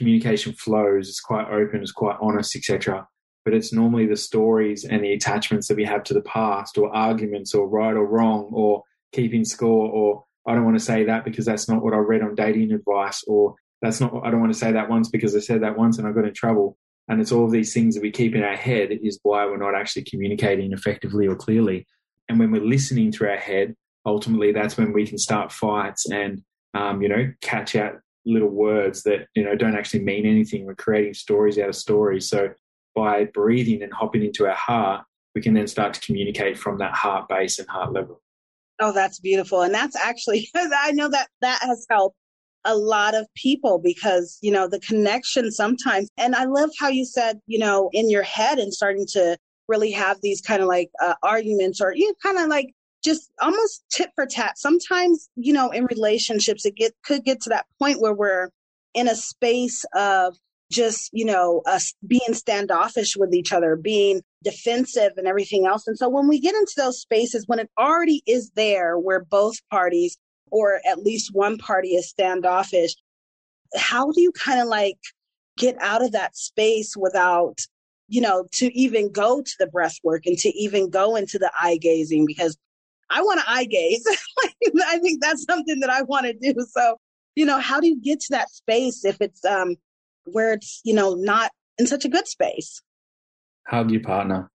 communication 0.00 0.54
flows, 0.54 1.10
it's 1.10 1.20
quite 1.20 1.46
open, 1.50 1.82
it's 1.82 1.92
quite 1.92 2.16
honest, 2.22 2.56
etc. 2.56 3.06
But 3.44 3.52
it's 3.52 3.70
normally 3.70 4.06
the 4.06 4.16
stories 4.16 4.84
and 4.84 5.04
the 5.04 5.12
attachments 5.12 5.68
that 5.68 5.76
we 5.76 5.84
have 5.84 6.04
to 6.04 6.14
the 6.14 6.22
past, 6.22 6.78
or 6.78 6.94
arguments, 6.94 7.54
or 7.54 7.68
right 7.68 7.94
or 7.94 8.06
wrong, 8.06 8.48
or 8.50 8.82
keeping 9.12 9.44
score, 9.44 9.90
or 9.90 10.24
I 10.46 10.54
don't 10.54 10.64
want 10.64 10.78
to 10.78 10.84
say 10.84 11.04
that 11.04 11.24
because 11.24 11.44
that's 11.44 11.68
not 11.68 11.82
what 11.82 11.92
I 11.92 11.98
read 11.98 12.22
on 12.22 12.34
dating 12.34 12.72
advice, 12.72 13.22
or 13.26 13.56
that's 13.82 14.00
not, 14.00 14.12
I 14.24 14.30
don't 14.30 14.40
want 14.40 14.54
to 14.54 14.58
say 14.58 14.72
that 14.72 14.88
once 14.88 15.10
because 15.10 15.36
I 15.36 15.40
said 15.40 15.62
that 15.62 15.76
once 15.76 15.98
and 15.98 16.08
I 16.08 16.12
got 16.12 16.24
in 16.24 16.32
trouble. 16.32 16.78
And 17.08 17.20
it's 17.20 17.32
all 17.32 17.44
of 17.44 17.50
these 17.50 17.74
things 17.74 17.94
that 17.94 18.02
we 18.02 18.10
keep 18.10 18.34
in 18.34 18.42
our 18.42 18.56
head 18.56 18.88
is 19.02 19.18
why 19.22 19.44
we're 19.44 19.58
not 19.58 19.74
actually 19.74 20.04
communicating 20.04 20.72
effectively 20.72 21.26
or 21.26 21.34
clearly. 21.34 21.86
And 22.28 22.38
when 22.38 22.52
we're 22.52 22.62
listening 22.64 23.12
through 23.12 23.30
our 23.30 23.36
head, 23.36 23.74
ultimately 24.06 24.52
that's 24.52 24.78
when 24.78 24.92
we 24.92 25.06
can 25.06 25.18
start 25.18 25.52
fights 25.52 26.08
and, 26.08 26.42
um, 26.72 27.02
you 27.02 27.08
know, 27.08 27.32
catch 27.42 27.74
out 27.74 27.96
little 28.30 28.48
words 28.48 29.02
that, 29.04 29.26
you 29.34 29.44
know, 29.44 29.54
don't 29.54 29.76
actually 29.76 30.04
mean 30.04 30.26
anything. 30.26 30.64
We're 30.64 30.74
creating 30.74 31.14
stories 31.14 31.58
out 31.58 31.68
of 31.68 31.76
stories. 31.76 32.28
So 32.28 32.50
by 32.94 33.24
breathing 33.24 33.82
and 33.82 33.92
hopping 33.92 34.24
into 34.24 34.46
our 34.46 34.54
heart, 34.54 35.04
we 35.34 35.40
can 35.40 35.54
then 35.54 35.66
start 35.66 35.94
to 35.94 36.00
communicate 36.00 36.58
from 36.58 36.78
that 36.78 36.94
heart 36.94 37.28
base 37.28 37.58
and 37.58 37.68
heart 37.68 37.92
level. 37.92 38.20
Oh, 38.80 38.92
that's 38.92 39.20
beautiful. 39.20 39.62
And 39.62 39.74
that's 39.74 39.96
actually, 39.96 40.48
I 40.56 40.92
know 40.92 41.08
that 41.08 41.28
that 41.40 41.60
has 41.62 41.86
helped 41.90 42.16
a 42.64 42.76
lot 42.76 43.14
of 43.14 43.26
people 43.36 43.78
because, 43.78 44.38
you 44.42 44.50
know, 44.50 44.68
the 44.68 44.80
connection 44.80 45.50
sometimes. 45.50 46.08
And 46.18 46.34
I 46.34 46.44
love 46.44 46.70
how 46.78 46.88
you 46.88 47.04
said, 47.04 47.40
you 47.46 47.58
know, 47.58 47.90
in 47.92 48.10
your 48.10 48.22
head 48.22 48.58
and 48.58 48.72
starting 48.72 49.06
to 49.12 49.36
really 49.68 49.92
have 49.92 50.18
these 50.22 50.40
kind 50.40 50.60
of 50.60 50.68
like 50.68 50.90
uh, 51.00 51.14
arguments 51.22 51.80
or 51.80 51.94
you 51.94 52.08
know, 52.08 52.14
kind 52.22 52.38
of 52.38 52.48
like 52.48 52.74
just 53.02 53.30
almost 53.40 53.82
tit 53.90 54.10
for 54.14 54.26
tat. 54.26 54.58
Sometimes, 54.58 55.28
you 55.36 55.52
know, 55.52 55.70
in 55.70 55.86
relationships, 55.86 56.66
it 56.66 56.76
get, 56.76 56.92
could 57.04 57.24
get 57.24 57.40
to 57.42 57.50
that 57.50 57.66
point 57.78 58.00
where 58.00 58.14
we're 58.14 58.50
in 58.94 59.08
a 59.08 59.14
space 59.14 59.84
of 59.94 60.36
just, 60.70 61.10
you 61.12 61.24
know, 61.24 61.62
us 61.66 61.94
being 62.06 62.32
standoffish 62.32 63.16
with 63.16 63.34
each 63.34 63.52
other, 63.52 63.74
being 63.74 64.22
defensive 64.44 65.12
and 65.16 65.26
everything 65.26 65.66
else. 65.66 65.86
And 65.86 65.98
so 65.98 66.08
when 66.08 66.28
we 66.28 66.40
get 66.40 66.54
into 66.54 66.74
those 66.76 67.00
spaces, 67.00 67.44
when 67.46 67.58
it 67.58 67.70
already 67.78 68.22
is 68.26 68.50
there 68.54 68.98
where 68.98 69.24
both 69.24 69.56
parties 69.70 70.16
or 70.50 70.80
at 70.86 70.98
least 70.98 71.30
one 71.32 71.58
party 71.58 71.90
is 71.90 72.08
standoffish, 72.08 72.94
how 73.76 74.10
do 74.12 74.20
you 74.20 74.32
kind 74.32 74.60
of 74.60 74.68
like 74.68 74.98
get 75.56 75.76
out 75.80 76.02
of 76.02 76.12
that 76.12 76.36
space 76.36 76.96
without, 76.96 77.58
you 78.08 78.20
know, 78.20 78.46
to 78.52 78.66
even 78.78 79.10
go 79.10 79.42
to 79.42 79.52
the 79.58 79.66
breath 79.66 79.98
work 80.04 80.26
and 80.26 80.38
to 80.38 80.48
even 80.50 80.90
go 80.90 81.16
into 81.16 81.38
the 81.38 81.50
eye 81.60 81.78
gazing? 81.78 82.26
Because 82.26 82.56
I 83.10 83.22
want 83.22 83.40
to 83.40 83.50
eye 83.50 83.64
gaze. 83.64 84.06
I 84.86 84.98
think 84.98 85.20
that's 85.20 85.44
something 85.44 85.80
that 85.80 85.90
I 85.90 86.02
want 86.02 86.26
to 86.26 86.32
do. 86.32 86.54
So, 86.70 86.96
you 87.34 87.44
know, 87.44 87.58
how 87.58 87.80
do 87.80 87.88
you 87.88 88.00
get 88.00 88.20
to 88.20 88.26
that 88.30 88.50
space 88.50 89.04
if 89.04 89.20
it's 89.20 89.44
um 89.44 89.76
where 90.24 90.52
it's, 90.52 90.80
you 90.84 90.94
know, 90.94 91.14
not 91.14 91.50
in 91.78 91.86
such 91.86 92.04
a 92.04 92.08
good 92.08 92.26
space? 92.26 92.80
Hug 93.66 93.90
your 93.90 94.02
partner. 94.02 94.50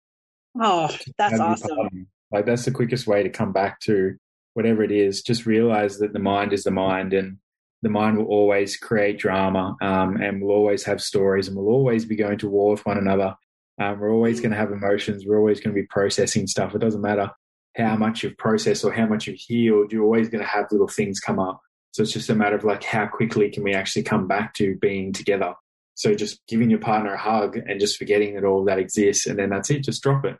Oh, 0.60 0.94
that's 1.18 1.40
awesome. 1.40 2.06
Like 2.30 2.46
that's 2.46 2.64
the 2.64 2.70
quickest 2.70 3.06
way 3.06 3.22
to 3.22 3.30
come 3.30 3.52
back 3.52 3.80
to 3.80 4.16
whatever 4.54 4.82
it 4.82 4.92
is, 4.92 5.22
just 5.22 5.46
realize 5.46 5.98
that 5.98 6.12
the 6.12 6.18
mind 6.18 6.52
is 6.52 6.64
the 6.64 6.70
mind 6.70 7.14
and 7.14 7.38
the 7.80 7.88
mind 7.88 8.18
will 8.18 8.26
always 8.26 8.76
create 8.76 9.18
drama 9.18 9.76
um, 9.80 10.16
and 10.16 10.40
we'll 10.40 10.54
always 10.54 10.84
have 10.84 11.00
stories 11.00 11.48
and 11.48 11.56
we'll 11.56 11.74
always 11.74 12.04
be 12.04 12.16
going 12.16 12.38
to 12.38 12.48
war 12.48 12.72
with 12.72 12.84
one 12.84 12.98
another. 12.98 13.34
Um, 13.80 13.98
we're 13.98 14.12
always 14.12 14.40
going 14.40 14.52
to 14.52 14.56
have 14.58 14.70
emotions. 14.70 15.24
We're 15.26 15.38
always 15.38 15.58
going 15.58 15.74
to 15.74 15.80
be 15.80 15.86
processing 15.86 16.46
stuff. 16.46 16.74
It 16.74 16.78
doesn't 16.78 17.00
matter 17.00 17.30
how 17.76 17.84
mm-hmm. 17.84 18.00
much 18.00 18.22
you've 18.22 18.38
processed 18.38 18.84
or 18.84 18.92
how 18.92 19.06
much 19.06 19.26
you've 19.26 19.38
healed. 19.38 19.92
You're 19.92 20.04
always 20.04 20.28
going 20.28 20.42
to 20.42 20.48
have 20.48 20.66
little 20.70 20.88
things 20.88 21.20
come 21.20 21.38
up. 21.38 21.60
So 21.92 22.02
it's 22.02 22.12
just 22.12 22.30
a 22.30 22.34
matter 22.34 22.56
of 22.56 22.64
like, 22.64 22.82
how 22.82 23.06
quickly 23.06 23.50
can 23.50 23.62
we 23.62 23.74
actually 23.74 24.02
come 24.02 24.26
back 24.26 24.54
to 24.54 24.76
being 24.76 25.12
together? 25.12 25.54
So 25.94 26.14
just 26.14 26.40
giving 26.48 26.70
your 26.70 26.78
partner 26.78 27.12
a 27.12 27.18
hug 27.18 27.56
and 27.56 27.78
just 27.78 27.98
forgetting 27.98 28.34
that 28.34 28.44
all 28.44 28.64
that 28.64 28.78
exists. 28.78 29.26
And 29.26 29.38
then 29.38 29.50
that's 29.50 29.70
it. 29.70 29.84
Just 29.84 30.02
drop 30.02 30.24
it. 30.24 30.36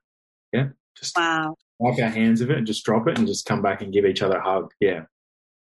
Yeah. 0.53 0.69
Just 0.97 1.17
wow 1.17 1.57
wipe 1.83 1.99
our 2.01 2.09
hands 2.09 2.41
of 2.41 2.51
it 2.51 2.59
and 2.59 2.67
just 2.67 2.85
drop 2.85 3.09
it 3.09 3.19
and 3.19 3.27
just 3.27 3.45
come 3.45 3.61
back 3.61 3.83
and 3.83 3.93
give 3.93 4.07
each 4.07 4.23
other 4.23 4.37
a 4.37 4.43
hug. 4.43 4.71
Yeah. 4.81 5.03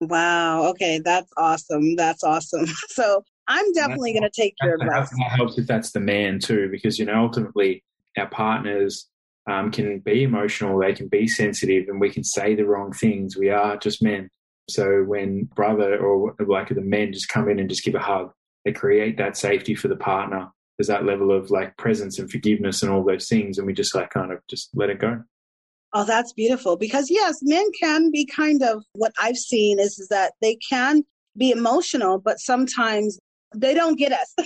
Wow. 0.00 0.68
Okay. 0.68 1.00
That's 1.04 1.30
awesome. 1.37 1.97
That's 1.97 2.23
awesome. 2.23 2.66
So 2.88 3.25
I'm 3.49 3.73
definitely 3.73 4.12
going 4.12 4.23
to 4.23 4.30
take 4.30 4.54
your 4.62 4.75
advice. 4.75 5.11
That 5.11 5.33
helps 5.37 5.59
if 5.59 5.66
that's 5.66 5.90
the 5.90 6.00
man 6.00 6.38
too, 6.38 6.68
because, 6.71 6.99
you 6.99 7.04
know, 7.04 7.25
ultimately 7.25 7.83
our 8.16 8.28
partners 8.28 9.09
um, 9.50 9.70
can 9.70 9.98
be 10.00 10.22
emotional, 10.22 10.78
they 10.78 10.94
can 10.94 11.08
be 11.08 11.28
sensitive, 11.28 11.88
and 11.88 12.00
we 12.00 12.11
can 12.11 12.24
say 12.24 12.54
the 12.54 12.64
wrong 12.64 12.92
things. 12.92 13.37
We 13.37 13.50
are 13.50 13.76
just 13.76 14.02
men. 14.02 14.30
So 14.70 15.04
when 15.04 15.44
brother 15.54 15.98
or 15.98 16.35
like 16.46 16.68
the 16.68 16.80
men 16.80 17.12
just 17.12 17.28
come 17.28 17.48
in 17.48 17.59
and 17.59 17.68
just 17.68 17.85
give 17.85 17.94
a 17.94 17.98
hug, 17.98 18.33
they 18.64 18.72
create 18.72 19.18
that 19.18 19.37
safety 19.37 19.74
for 19.74 19.88
the 19.88 19.96
partner. 19.96 20.50
There's 20.78 20.88
that 20.88 21.04
level 21.04 21.30
of 21.30 21.50
like 21.50 21.76
presence 21.76 22.18
and 22.18 22.30
forgiveness 22.30 22.83
and 22.83 22.90
all 22.90 23.04
those 23.04 23.28
things. 23.28 23.59
And 23.59 23.66
we 23.66 23.74
just 23.74 23.94
like 23.94 24.11
kind 24.11 24.33
of 24.33 24.38
just 24.48 24.70
let 24.74 24.90
it 24.90 24.98
go. 24.98 25.22
Oh, 25.92 26.04
that's 26.04 26.33
beautiful. 26.33 26.76
Because 26.76 27.11
yes, 27.11 27.37
men 27.42 27.66
can 27.78 28.11
be 28.11 28.26
kind 28.26 28.62
of 28.62 28.83
what 28.94 29.12
I've 29.20 29.37
seen 29.37 29.78
is, 29.78 29.98
is 29.98 30.09
that 30.09 30.33
they 30.40 30.57
can 30.57 31.04
be 31.37 31.50
emotional, 31.50 32.18
but 32.18 32.40
sometimes 32.40 33.18
they 33.54 33.74
don't 33.74 33.96
get 33.96 34.12
us. 34.12 34.35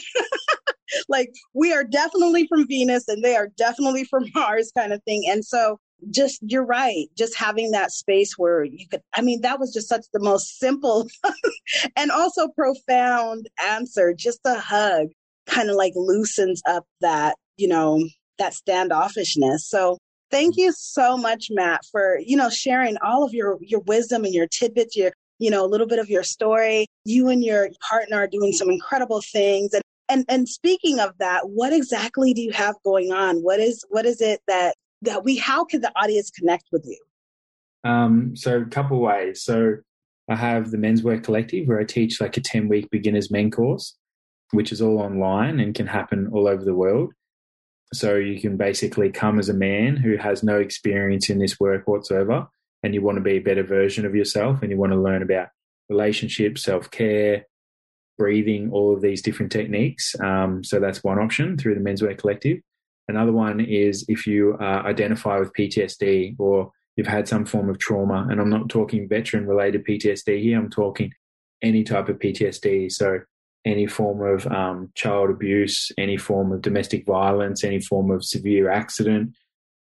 like 1.09 1.31
we 1.55 1.72
are 1.72 1.85
definitely 1.85 2.46
from 2.46 2.66
Venus 2.66 3.09
and 3.09 3.22
they 3.22 3.37
are 3.37 3.48
definitely 3.57 4.05
from 4.05 4.24
Mars 4.35 4.72
kind 4.77 4.92
of 4.92 5.03
thing. 5.05 5.24
And 5.29 5.44
so 5.44 5.79
just 6.11 6.38
you're 6.42 6.64
right 6.64 7.07
just 7.16 7.37
having 7.37 7.72
that 7.72 7.90
space 7.90 8.38
where 8.38 8.62
you 8.62 8.87
could 8.88 9.01
i 9.16 9.20
mean 9.20 9.40
that 9.40 9.59
was 9.59 9.72
just 9.72 9.88
such 9.88 10.05
the 10.12 10.20
most 10.20 10.57
simple 10.61 11.09
and 11.96 12.12
also 12.12 12.46
profound 12.57 13.48
answer 13.64 14.14
just 14.14 14.38
a 14.44 14.61
hug 14.61 15.09
kind 15.46 15.68
of 15.68 15.74
like 15.74 15.92
loosens 15.96 16.62
up 16.68 16.85
that 17.01 17.35
you 17.57 17.66
know 17.66 18.01
that 18.38 18.53
standoffishness 18.53 19.59
so 19.59 19.98
Thank 20.31 20.57
you 20.59 20.72
so 20.72 21.16
much, 21.16 21.46
Matt, 21.51 21.81
for, 21.90 22.18
you 22.24 22.37
know, 22.37 22.51
sharing 22.51 22.96
all 22.98 23.24
of 23.24 23.33
your, 23.33 23.59
your 23.62 23.81
wisdom 23.81 24.24
and 24.24 24.35
your 24.35 24.46
tidbits, 24.46 24.94
your, 24.94 25.12
you 25.38 25.51
know, 25.51 25.64
a 25.64 25.68
little 25.68 25.87
bit 25.87 25.98
of 25.98 26.11
your 26.11 26.22
story. 26.22 26.87
You 27.05 27.29
and 27.29 27.42
your 27.42 27.70
partner 27.88 28.18
are 28.18 28.27
doing 28.27 28.53
some 28.53 28.68
incredible 28.68 29.22
things. 29.22 29.72
And, 29.72 29.83
and, 30.09 30.25
and 30.29 30.49
speaking 30.49 31.01
of 31.01 31.16
that, 31.18 31.49
what 31.49 31.73
exactly 31.73 32.35
do 32.35 32.42
you 32.42 32.53
have 32.53 32.77
going 32.85 33.12
on? 33.12 33.38
What 33.38 33.61
is, 33.61 33.85
what 33.88 34.07
is 34.07 34.21
it 34.21 34.40
that, 34.47 34.77
that 35.03 35.25
we, 35.25 35.37
how 35.37 35.64
can 35.64 35.81
the 35.81 35.92
audience 35.97 36.31
connect 36.31 36.64
with 36.73 36.85
you? 36.87 36.99
Um, 37.85 38.37
so 38.37 38.61
a 38.61 38.66
couple 38.66 39.01
ways. 39.01 39.42
So 39.42 39.77
I 40.29 40.37
have 40.37 40.71
the 40.71 40.77
Menswork 40.77 41.25
Collective 41.25 41.68
where 41.68 41.81
I 41.81 41.85
teach 41.85 42.21
like 42.21 42.37
a 42.37 42.40
10 42.40 42.68
week 42.68 42.90
beginners 42.90 43.31
men 43.31 43.51
course, 43.51 43.97
which 44.51 44.73
is 44.73 44.83
all 44.83 44.99
online 44.99 45.61
and 45.61 45.75
can 45.75 45.87
happen 45.87 46.29
all 46.33 46.49
over 46.49 46.64
the 46.64 46.75
world. 46.75 47.12
So 47.94 48.16
you 48.16 48.40
can 48.40 48.57
basically 48.57 49.11
come 49.11 49.38
as 49.38 49.49
a 49.49 49.55
man 49.55 49.97
who 49.97 50.16
has 50.16 50.42
no 50.42 50.59
experience 50.59 51.31
in 51.31 51.38
this 51.38 51.59
work 51.59 51.88
whatsoever, 51.88 52.47
and 52.83 52.94
you 52.94 53.01
want 53.01 53.16
to 53.16 53.23
be 53.23 53.37
a 53.37 53.40
better 53.40 53.62
version 53.62 54.05
of 54.05 54.14
yourself, 54.14 54.61
and 54.61 54.71
you 54.71 54.77
want 54.77 54.92
to 54.92 55.01
learn 55.01 55.23
about 55.23 55.49
relationships, 55.88 56.62
self 56.62 56.90
care, 56.90 57.47
breathing, 58.18 58.70
all 58.72 58.94
of 58.94 59.00
these 59.00 59.22
different 59.22 59.52
techniques. 59.52 60.14
Um, 60.20 60.62
so 60.62 60.81
that's 60.81 61.02
one 61.02 61.18
option 61.18 61.57
through 61.57 61.76
the 61.76 61.81
Menswork 61.81 62.18
Collective. 62.18 62.59
Another 63.09 63.33
one 63.33 63.61
is 63.61 64.04
if 64.09 64.26
you 64.26 64.57
uh, 64.61 64.83
identify 64.85 65.38
with 65.38 65.54
PTSD 65.54 66.37
or 66.38 66.70
you've 66.96 67.07
had 67.07 67.26
some 67.26 67.46
form 67.46 67.70
of 67.70 67.78
trauma, 67.78 68.26
and 68.31 68.40
I'm 68.40 68.50
not 68.50 68.68
talking 68.68 69.09
veteran 69.09 69.46
related 69.46 69.87
PTSD 69.87 70.42
here, 70.42 70.59
I'm 70.59 70.68
talking 70.68 71.12
any 71.62 71.85
type 71.85 72.09
of 72.09 72.18
PTSD. 72.18 72.92
So 72.92 73.20
any 73.64 73.87
form 73.87 74.22
of 74.22 74.46
um, 74.48 74.90
child 74.94 75.31
abuse, 75.31 75.90
any 75.96 76.16
form 76.16 76.52
of 76.52 76.62
domestic 76.62 77.07
violence, 77.07 77.64
any 77.64 77.81
form 77.81 78.11
of 78.11 78.24
severe 78.24 78.70
accident, 78.70 79.35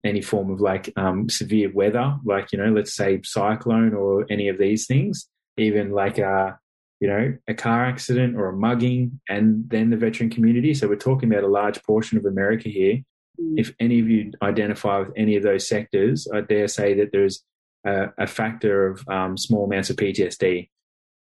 any 0.04 0.20
form 0.20 0.50
of 0.50 0.60
like 0.60 0.92
um, 0.96 1.28
severe 1.28 1.72
weather, 1.72 2.16
like, 2.24 2.52
you 2.52 2.58
know, 2.58 2.70
let's 2.72 2.94
say 2.94 3.20
cyclone 3.24 3.94
or 3.94 4.26
any 4.30 4.48
of 4.48 4.58
these 4.58 4.86
things, 4.86 5.28
even 5.56 5.92
like 5.92 6.18
a, 6.18 6.58
you 7.04 7.10
know, 7.10 7.36
a 7.48 7.52
car 7.52 7.84
accident 7.84 8.34
or 8.34 8.48
a 8.48 8.56
mugging, 8.56 9.20
and 9.28 9.68
then 9.68 9.90
the 9.90 9.96
veteran 9.98 10.30
community. 10.30 10.72
So 10.72 10.88
we're 10.88 10.96
talking 10.96 11.30
about 11.30 11.44
a 11.44 11.48
large 11.48 11.82
portion 11.82 12.16
of 12.16 12.24
America 12.24 12.70
here. 12.70 13.02
Mm. 13.38 13.58
If 13.58 13.74
any 13.78 14.00
of 14.00 14.08
you 14.08 14.32
identify 14.40 15.00
with 15.00 15.10
any 15.14 15.36
of 15.36 15.42
those 15.42 15.68
sectors, 15.68 16.26
I 16.32 16.40
dare 16.40 16.66
say 16.66 16.94
that 16.94 17.10
there's 17.12 17.44
a, 17.86 18.06
a 18.16 18.26
factor 18.26 18.86
of 18.86 19.06
um, 19.06 19.36
small 19.36 19.66
amounts 19.66 19.90
of 19.90 19.96
PTSD 19.96 20.70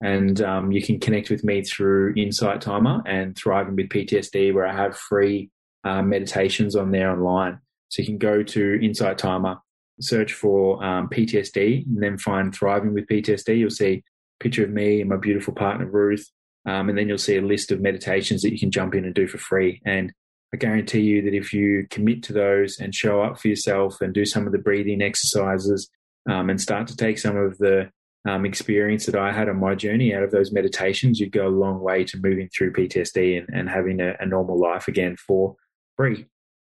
and 0.01 0.41
um, 0.41 0.71
you 0.71 0.81
can 0.81 0.99
connect 0.99 1.29
with 1.29 1.43
me 1.43 1.63
through 1.63 2.13
Insight 2.15 2.61
Timer 2.61 3.01
and 3.05 3.35
Thriving 3.35 3.75
with 3.75 3.89
PTSD, 3.89 4.53
where 4.53 4.67
I 4.67 4.75
have 4.75 4.97
free 4.97 5.49
uh, 5.83 6.01
meditations 6.01 6.75
on 6.75 6.91
there 6.91 7.11
online. 7.11 7.59
So 7.89 8.01
you 8.01 8.07
can 8.07 8.17
go 8.17 8.43
to 8.43 8.79
Insight 8.83 9.17
Timer, 9.17 9.57
search 9.99 10.33
for 10.33 10.83
um, 10.83 11.09
PTSD, 11.09 11.85
and 11.87 12.01
then 12.01 12.17
find 12.17 12.53
Thriving 12.53 12.93
with 12.93 13.07
PTSD. 13.07 13.57
You'll 13.57 13.69
see 13.69 14.03
picture 14.39 14.63
of 14.63 14.69
me 14.69 15.01
and 15.01 15.09
my 15.09 15.17
beautiful 15.17 15.53
partner 15.53 15.85
Ruth, 15.85 16.25
um, 16.65 16.89
and 16.89 16.97
then 16.97 17.07
you'll 17.07 17.17
see 17.17 17.37
a 17.37 17.41
list 17.41 17.71
of 17.71 17.81
meditations 17.81 18.41
that 18.41 18.51
you 18.51 18.59
can 18.59 18.71
jump 18.71 18.93
in 18.93 19.05
and 19.05 19.15
do 19.15 19.27
for 19.27 19.37
free. 19.37 19.81
And 19.85 20.11
I 20.53 20.57
guarantee 20.57 21.01
you 21.01 21.21
that 21.23 21.33
if 21.33 21.53
you 21.53 21.87
commit 21.89 22.23
to 22.23 22.33
those 22.33 22.79
and 22.79 22.93
show 22.95 23.21
up 23.21 23.39
for 23.39 23.47
yourself 23.47 24.01
and 24.01 24.13
do 24.13 24.25
some 24.25 24.45
of 24.45 24.53
the 24.53 24.57
breathing 24.57 25.01
exercises 25.01 25.89
um, 26.29 26.49
and 26.49 26.59
start 26.59 26.87
to 26.87 26.95
take 26.95 27.19
some 27.19 27.37
of 27.37 27.57
the 27.57 27.89
um, 28.27 28.45
experience 28.45 29.05
that 29.05 29.15
I 29.15 29.31
had 29.31 29.49
on 29.49 29.59
my 29.59 29.75
journey 29.75 30.13
out 30.13 30.23
of 30.23 30.31
those 30.31 30.51
meditations, 30.51 31.19
you'd 31.19 31.31
go 31.31 31.47
a 31.47 31.49
long 31.49 31.79
way 31.79 32.03
to 32.05 32.17
moving 32.17 32.49
through 32.49 32.73
PTSD 32.73 33.37
and, 33.37 33.47
and 33.53 33.69
having 33.69 34.01
a, 34.01 34.15
a 34.19 34.25
normal 34.25 34.59
life 34.59 34.87
again 34.87 35.15
for 35.15 35.55
free. 35.95 36.25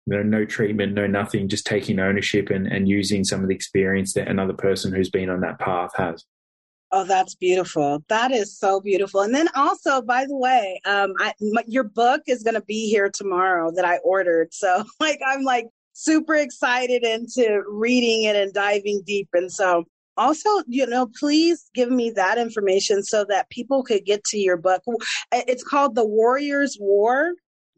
You 0.07 0.17
know, 0.17 0.23
no 0.23 0.45
treatment, 0.45 0.95
no 0.95 1.07
nothing, 1.07 1.49
just 1.49 1.67
taking 1.67 1.99
ownership 1.99 2.51
and, 2.51 2.67
and 2.67 2.89
using 2.89 3.25
some 3.25 3.43
of 3.43 3.49
the 3.49 3.55
experience 3.55 4.15
that 4.15 4.29
another 4.29 4.53
person 4.53 4.93
who's 4.93 5.11
been 5.11 5.31
on 5.31 5.41
that 5.41 5.59
path 5.59 5.91
has. 5.97 6.25
Oh, 6.93 7.05
that's 7.05 7.37
beautiful. 7.37 8.03
That 8.09 8.33
is 8.33 8.59
so 8.59 8.81
beautiful. 8.81 9.21
And 9.21 9.33
then 9.35 9.49
also, 9.55 10.03
by 10.03 10.27
the 10.27 10.37
way, 10.37 10.81
um, 10.85 11.13
I, 11.21 11.33
my, 11.41 11.63
your 11.67 11.85
book 11.85 12.23
is 12.27 12.43
going 12.43 12.55
to 12.55 12.63
be 12.63 12.91
here 12.91 13.09
tomorrow 13.09 13.71
that 13.77 13.85
I 13.85 13.99
ordered. 13.99 14.53
So, 14.53 14.85
like, 15.01 15.21
I'm 15.25 15.43
like 15.43 15.67
super 15.93 16.35
excited 16.35 17.05
into 17.05 17.63
reading 17.69 18.25
it 18.25 18.35
and 18.35 18.53
diving 18.53 19.03
deep. 19.07 19.29
And 19.35 19.53
so, 19.53 19.85
also, 20.17 20.49
you 20.67 20.87
know, 20.87 21.09
please 21.19 21.71
give 21.75 21.91
me 21.91 22.11
that 22.11 22.39
information 22.39 23.03
so 23.05 23.25
that 23.29 23.49
people 23.51 23.85
could 23.85 24.05
get 24.05 24.25
to 24.25 24.39
your 24.39 24.57
book. 24.57 24.83
It's 25.33 25.63
called 25.63 25.95
The 25.95 26.05
Warrior's 26.05 26.77
War. 26.81 27.33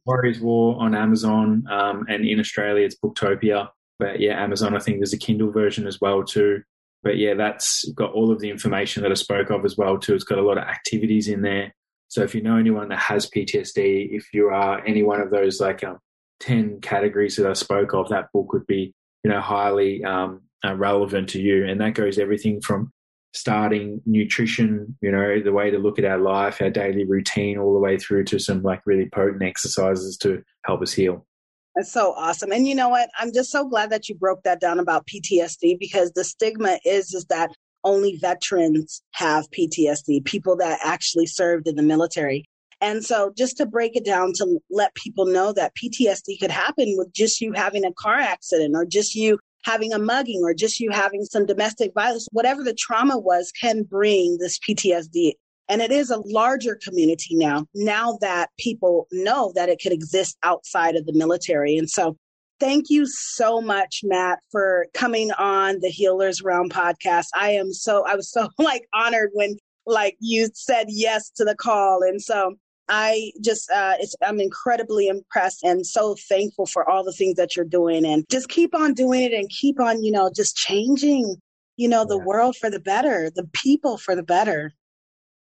Warrior's 0.06 0.40
War 0.40 0.80
on 0.80 0.94
Amazon, 0.94 1.64
um, 1.70 2.04
and 2.08 2.26
in 2.26 2.40
Australia, 2.40 2.84
it's 2.84 2.96
Booktopia. 2.98 3.68
But 4.00 4.18
yeah, 4.18 4.42
Amazon, 4.42 4.74
I 4.74 4.80
think 4.80 4.98
there's 4.98 5.12
a 5.12 5.18
Kindle 5.18 5.52
version 5.52 5.86
as 5.86 6.00
well 6.00 6.24
too. 6.24 6.62
But 7.02 7.18
yeah, 7.18 7.34
that's 7.34 7.88
got 7.94 8.12
all 8.12 8.30
of 8.30 8.40
the 8.40 8.50
information 8.50 9.02
that 9.02 9.10
I 9.10 9.14
spoke 9.14 9.50
of 9.50 9.64
as 9.64 9.76
well 9.76 9.98
too. 9.98 10.14
It's 10.14 10.24
got 10.24 10.38
a 10.38 10.42
lot 10.42 10.58
of 10.58 10.64
activities 10.64 11.28
in 11.28 11.42
there. 11.42 11.74
So 12.08 12.22
if 12.22 12.34
you 12.34 12.42
know 12.42 12.56
anyone 12.56 12.88
that 12.90 12.98
has 12.98 13.28
PTSD, 13.28 14.08
if 14.10 14.26
you 14.32 14.48
are 14.48 14.84
any 14.84 15.02
one 15.02 15.20
of 15.20 15.30
those 15.30 15.60
like 15.60 15.82
um, 15.82 15.98
ten 16.40 16.80
categories 16.80 17.36
that 17.36 17.48
I 17.48 17.54
spoke 17.54 17.94
of, 17.94 18.08
that 18.10 18.30
book 18.32 18.52
would 18.52 18.66
be 18.66 18.92
you 19.24 19.30
know 19.30 19.40
highly 19.40 20.04
um, 20.04 20.42
uh, 20.64 20.74
relevant 20.74 21.28
to 21.30 21.40
you. 21.40 21.66
And 21.66 21.80
that 21.80 21.94
goes 21.94 22.18
everything 22.18 22.60
from 22.60 22.92
starting 23.34 24.00
nutrition, 24.04 24.96
you 25.00 25.10
know, 25.10 25.40
the 25.42 25.52
way 25.52 25.70
to 25.70 25.78
look 25.78 25.98
at 25.98 26.04
our 26.04 26.18
life, 26.18 26.60
our 26.60 26.70
daily 26.70 27.04
routine, 27.04 27.58
all 27.58 27.72
the 27.72 27.80
way 27.80 27.96
through 27.98 28.24
to 28.24 28.38
some 28.38 28.62
like 28.62 28.82
really 28.84 29.08
potent 29.08 29.42
exercises 29.42 30.16
to 30.18 30.42
help 30.64 30.82
us 30.82 30.92
heal. 30.92 31.26
That's 31.74 31.92
so 31.92 32.12
awesome. 32.12 32.52
And 32.52 32.68
you 32.68 32.74
know 32.74 32.90
what? 32.90 33.08
I'm 33.18 33.32
just 33.32 33.50
so 33.50 33.66
glad 33.66 33.90
that 33.90 34.08
you 34.08 34.14
broke 34.14 34.42
that 34.42 34.60
down 34.60 34.78
about 34.78 35.06
PTSD 35.06 35.78
because 35.78 36.12
the 36.12 36.24
stigma 36.24 36.78
is 36.84 37.14
is 37.14 37.24
that 37.30 37.50
only 37.84 38.16
veterans 38.16 39.02
have 39.12 39.50
PTSD, 39.50 40.24
people 40.24 40.56
that 40.56 40.78
actually 40.84 41.26
served 41.26 41.66
in 41.66 41.76
the 41.76 41.82
military. 41.82 42.44
And 42.80 43.04
so 43.04 43.32
just 43.36 43.56
to 43.58 43.66
break 43.66 43.96
it 43.96 44.04
down 44.04 44.32
to 44.34 44.60
let 44.70 44.94
people 44.94 45.24
know 45.24 45.52
that 45.52 45.72
PTSD 45.76 46.40
could 46.40 46.50
happen 46.50 46.94
with 46.98 47.12
just 47.12 47.40
you 47.40 47.52
having 47.52 47.84
a 47.84 47.92
car 47.92 48.18
accident 48.18 48.74
or 48.74 48.84
just 48.84 49.14
you 49.14 49.38
having 49.64 49.92
a 49.92 49.98
mugging 49.98 50.42
or 50.42 50.52
just 50.52 50.80
you 50.80 50.90
having 50.90 51.24
some 51.24 51.46
domestic 51.46 51.92
violence, 51.94 52.26
whatever 52.32 52.64
the 52.64 52.74
trauma 52.74 53.16
was 53.16 53.52
can 53.52 53.84
bring 53.84 54.36
this 54.38 54.58
PTSD 54.58 55.34
and 55.72 55.80
it 55.80 55.90
is 55.90 56.10
a 56.10 56.20
larger 56.26 56.78
community 56.84 57.34
now, 57.34 57.66
now 57.74 58.18
that 58.20 58.50
people 58.58 59.06
know 59.10 59.52
that 59.54 59.70
it 59.70 59.80
could 59.82 59.92
exist 59.92 60.36
outside 60.42 60.96
of 60.96 61.06
the 61.06 61.14
military. 61.14 61.78
And 61.78 61.88
so 61.88 62.14
thank 62.60 62.90
you 62.90 63.06
so 63.06 63.58
much, 63.62 64.02
Matt, 64.04 64.40
for 64.50 64.84
coming 64.92 65.32
on 65.32 65.80
the 65.80 65.88
Healers 65.88 66.42
Realm 66.42 66.68
podcast. 66.68 67.28
I 67.34 67.52
am 67.52 67.72
so, 67.72 68.04
I 68.06 68.16
was 68.16 68.30
so 68.30 68.50
like 68.58 68.86
honored 68.92 69.30
when 69.32 69.56
like 69.86 70.14
you 70.20 70.50
said 70.52 70.88
yes 70.90 71.30
to 71.36 71.44
the 71.44 71.56
call. 71.56 72.02
And 72.02 72.20
so 72.20 72.56
I 72.90 73.32
just, 73.42 73.70
uh, 73.70 73.94
it's, 73.98 74.14
I'm 74.22 74.40
incredibly 74.40 75.08
impressed 75.08 75.62
and 75.62 75.86
so 75.86 76.16
thankful 76.28 76.66
for 76.66 76.86
all 76.86 77.02
the 77.02 77.14
things 77.14 77.36
that 77.36 77.56
you're 77.56 77.64
doing 77.64 78.04
and 78.04 78.26
just 78.30 78.50
keep 78.50 78.74
on 78.74 78.92
doing 78.92 79.22
it 79.22 79.32
and 79.32 79.48
keep 79.48 79.80
on, 79.80 80.04
you 80.04 80.12
know, 80.12 80.30
just 80.36 80.54
changing, 80.54 81.36
you 81.78 81.88
know, 81.88 82.04
the 82.04 82.18
yeah. 82.18 82.24
world 82.24 82.56
for 82.56 82.68
the 82.68 82.80
better, 82.80 83.30
the 83.34 83.48
people 83.54 83.96
for 83.96 84.14
the 84.14 84.22
better. 84.22 84.74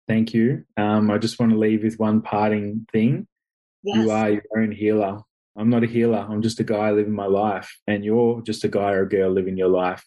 Thank 0.07 0.35
you. 0.35 0.65
Um, 0.77 1.11
I 1.11 1.19
just 1.19 1.39
want 1.39 1.53
to 1.53 1.59
leave 1.59 1.83
with 1.83 1.99
one 1.99 2.21
parting 2.21 2.87
thing. 2.93 3.27
Yes. 3.83 3.97
You 3.97 4.11
are 4.11 4.31
your 4.31 4.43
own 4.57 4.73
healer. 4.73 5.21
I'm 5.57 5.71
not 5.71 5.85
a 5.85 5.87
healer. 5.87 6.27
I'm 6.29 6.43
just 6.43 6.61
a 6.61 6.65
guy 6.65 6.91
living 6.91 7.15
my 7.15 7.27
life, 7.27 7.71
and 7.87 8.05
you're 8.05 8.43
just 8.43 8.65
a 8.65 8.69
guy 8.69 8.93
or 8.93 9.03
a 9.03 9.09
girl 9.09 9.31
living 9.31 9.57
your 9.57 9.69
life. 9.69 10.05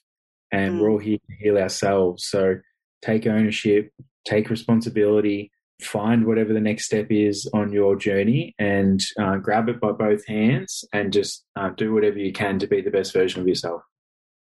And 0.51 0.75
mm. 0.75 0.81
we're 0.81 0.91
all 0.91 0.97
here 0.97 1.17
to 1.17 1.35
heal 1.43 1.57
ourselves. 1.57 2.27
So 2.27 2.57
take 3.01 3.25
ownership, 3.27 3.91
take 4.25 4.49
responsibility, 4.49 5.51
find 5.81 6.25
whatever 6.25 6.53
the 6.53 6.59
next 6.59 6.85
step 6.85 7.07
is 7.09 7.49
on 7.53 7.71
your 7.71 7.95
journey, 7.95 8.55
and 8.59 8.99
uh, 9.19 9.37
grab 9.37 9.69
it 9.69 9.79
by 9.79 9.91
both 9.91 10.25
hands, 10.27 10.83
and 10.93 11.13
just 11.13 11.45
uh, 11.55 11.69
do 11.69 11.93
whatever 11.93 12.17
you 12.17 12.33
can 12.33 12.59
to 12.59 12.67
be 12.67 12.81
the 12.81 12.91
best 12.91 13.13
version 13.13 13.41
of 13.41 13.47
yourself. 13.47 13.81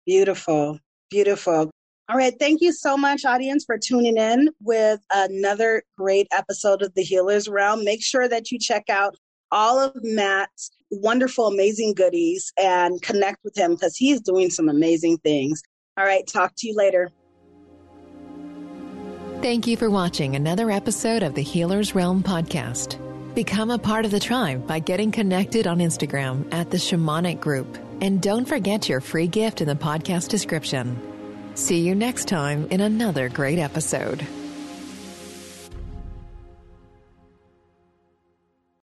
Beautiful, 0.06 0.78
beautiful. 1.10 1.70
All 2.08 2.16
right. 2.16 2.34
Thank 2.38 2.60
you 2.60 2.72
so 2.72 2.96
much, 2.96 3.24
audience, 3.24 3.64
for 3.64 3.78
tuning 3.78 4.16
in 4.16 4.50
with 4.60 5.00
another 5.12 5.82
great 5.98 6.28
episode 6.32 6.82
of 6.82 6.94
The 6.94 7.02
Healer's 7.02 7.48
Realm. 7.48 7.84
Make 7.84 8.02
sure 8.02 8.28
that 8.28 8.52
you 8.52 8.60
check 8.60 8.84
out 8.88 9.16
all 9.50 9.80
of 9.80 9.92
Matt's 10.04 10.70
wonderful, 10.92 11.48
amazing 11.48 11.94
goodies 11.94 12.52
and 12.56 13.02
connect 13.02 13.42
with 13.42 13.56
him 13.56 13.74
because 13.74 13.96
he's 13.96 14.20
doing 14.20 14.50
some 14.50 14.68
amazing 14.68 15.18
things. 15.18 15.60
All 15.96 16.04
right. 16.04 16.24
Talk 16.28 16.52
to 16.58 16.68
you 16.68 16.76
later. 16.76 17.10
Thank 19.42 19.66
you 19.66 19.76
for 19.76 19.90
watching 19.90 20.36
another 20.36 20.70
episode 20.70 21.24
of 21.24 21.34
the 21.34 21.42
Healer's 21.42 21.94
Realm 21.94 22.22
podcast. 22.22 23.02
Become 23.34 23.72
a 23.72 23.78
part 23.78 24.04
of 24.04 24.12
the 24.12 24.20
tribe 24.20 24.64
by 24.66 24.78
getting 24.78 25.10
connected 25.10 25.66
on 25.66 25.78
Instagram 25.78 26.52
at 26.54 26.70
the 26.70 26.78
Shamanic 26.78 27.40
Group. 27.40 27.78
And 28.00 28.22
don't 28.22 28.46
forget 28.46 28.88
your 28.88 29.00
free 29.00 29.26
gift 29.26 29.60
in 29.60 29.66
the 29.66 29.74
podcast 29.74 30.28
description. 30.28 31.15
See 31.56 31.80
you 31.80 31.94
next 31.94 32.28
time 32.28 32.68
in 32.70 32.82
another 32.82 33.30
great 33.30 33.58
episode. 33.58 34.26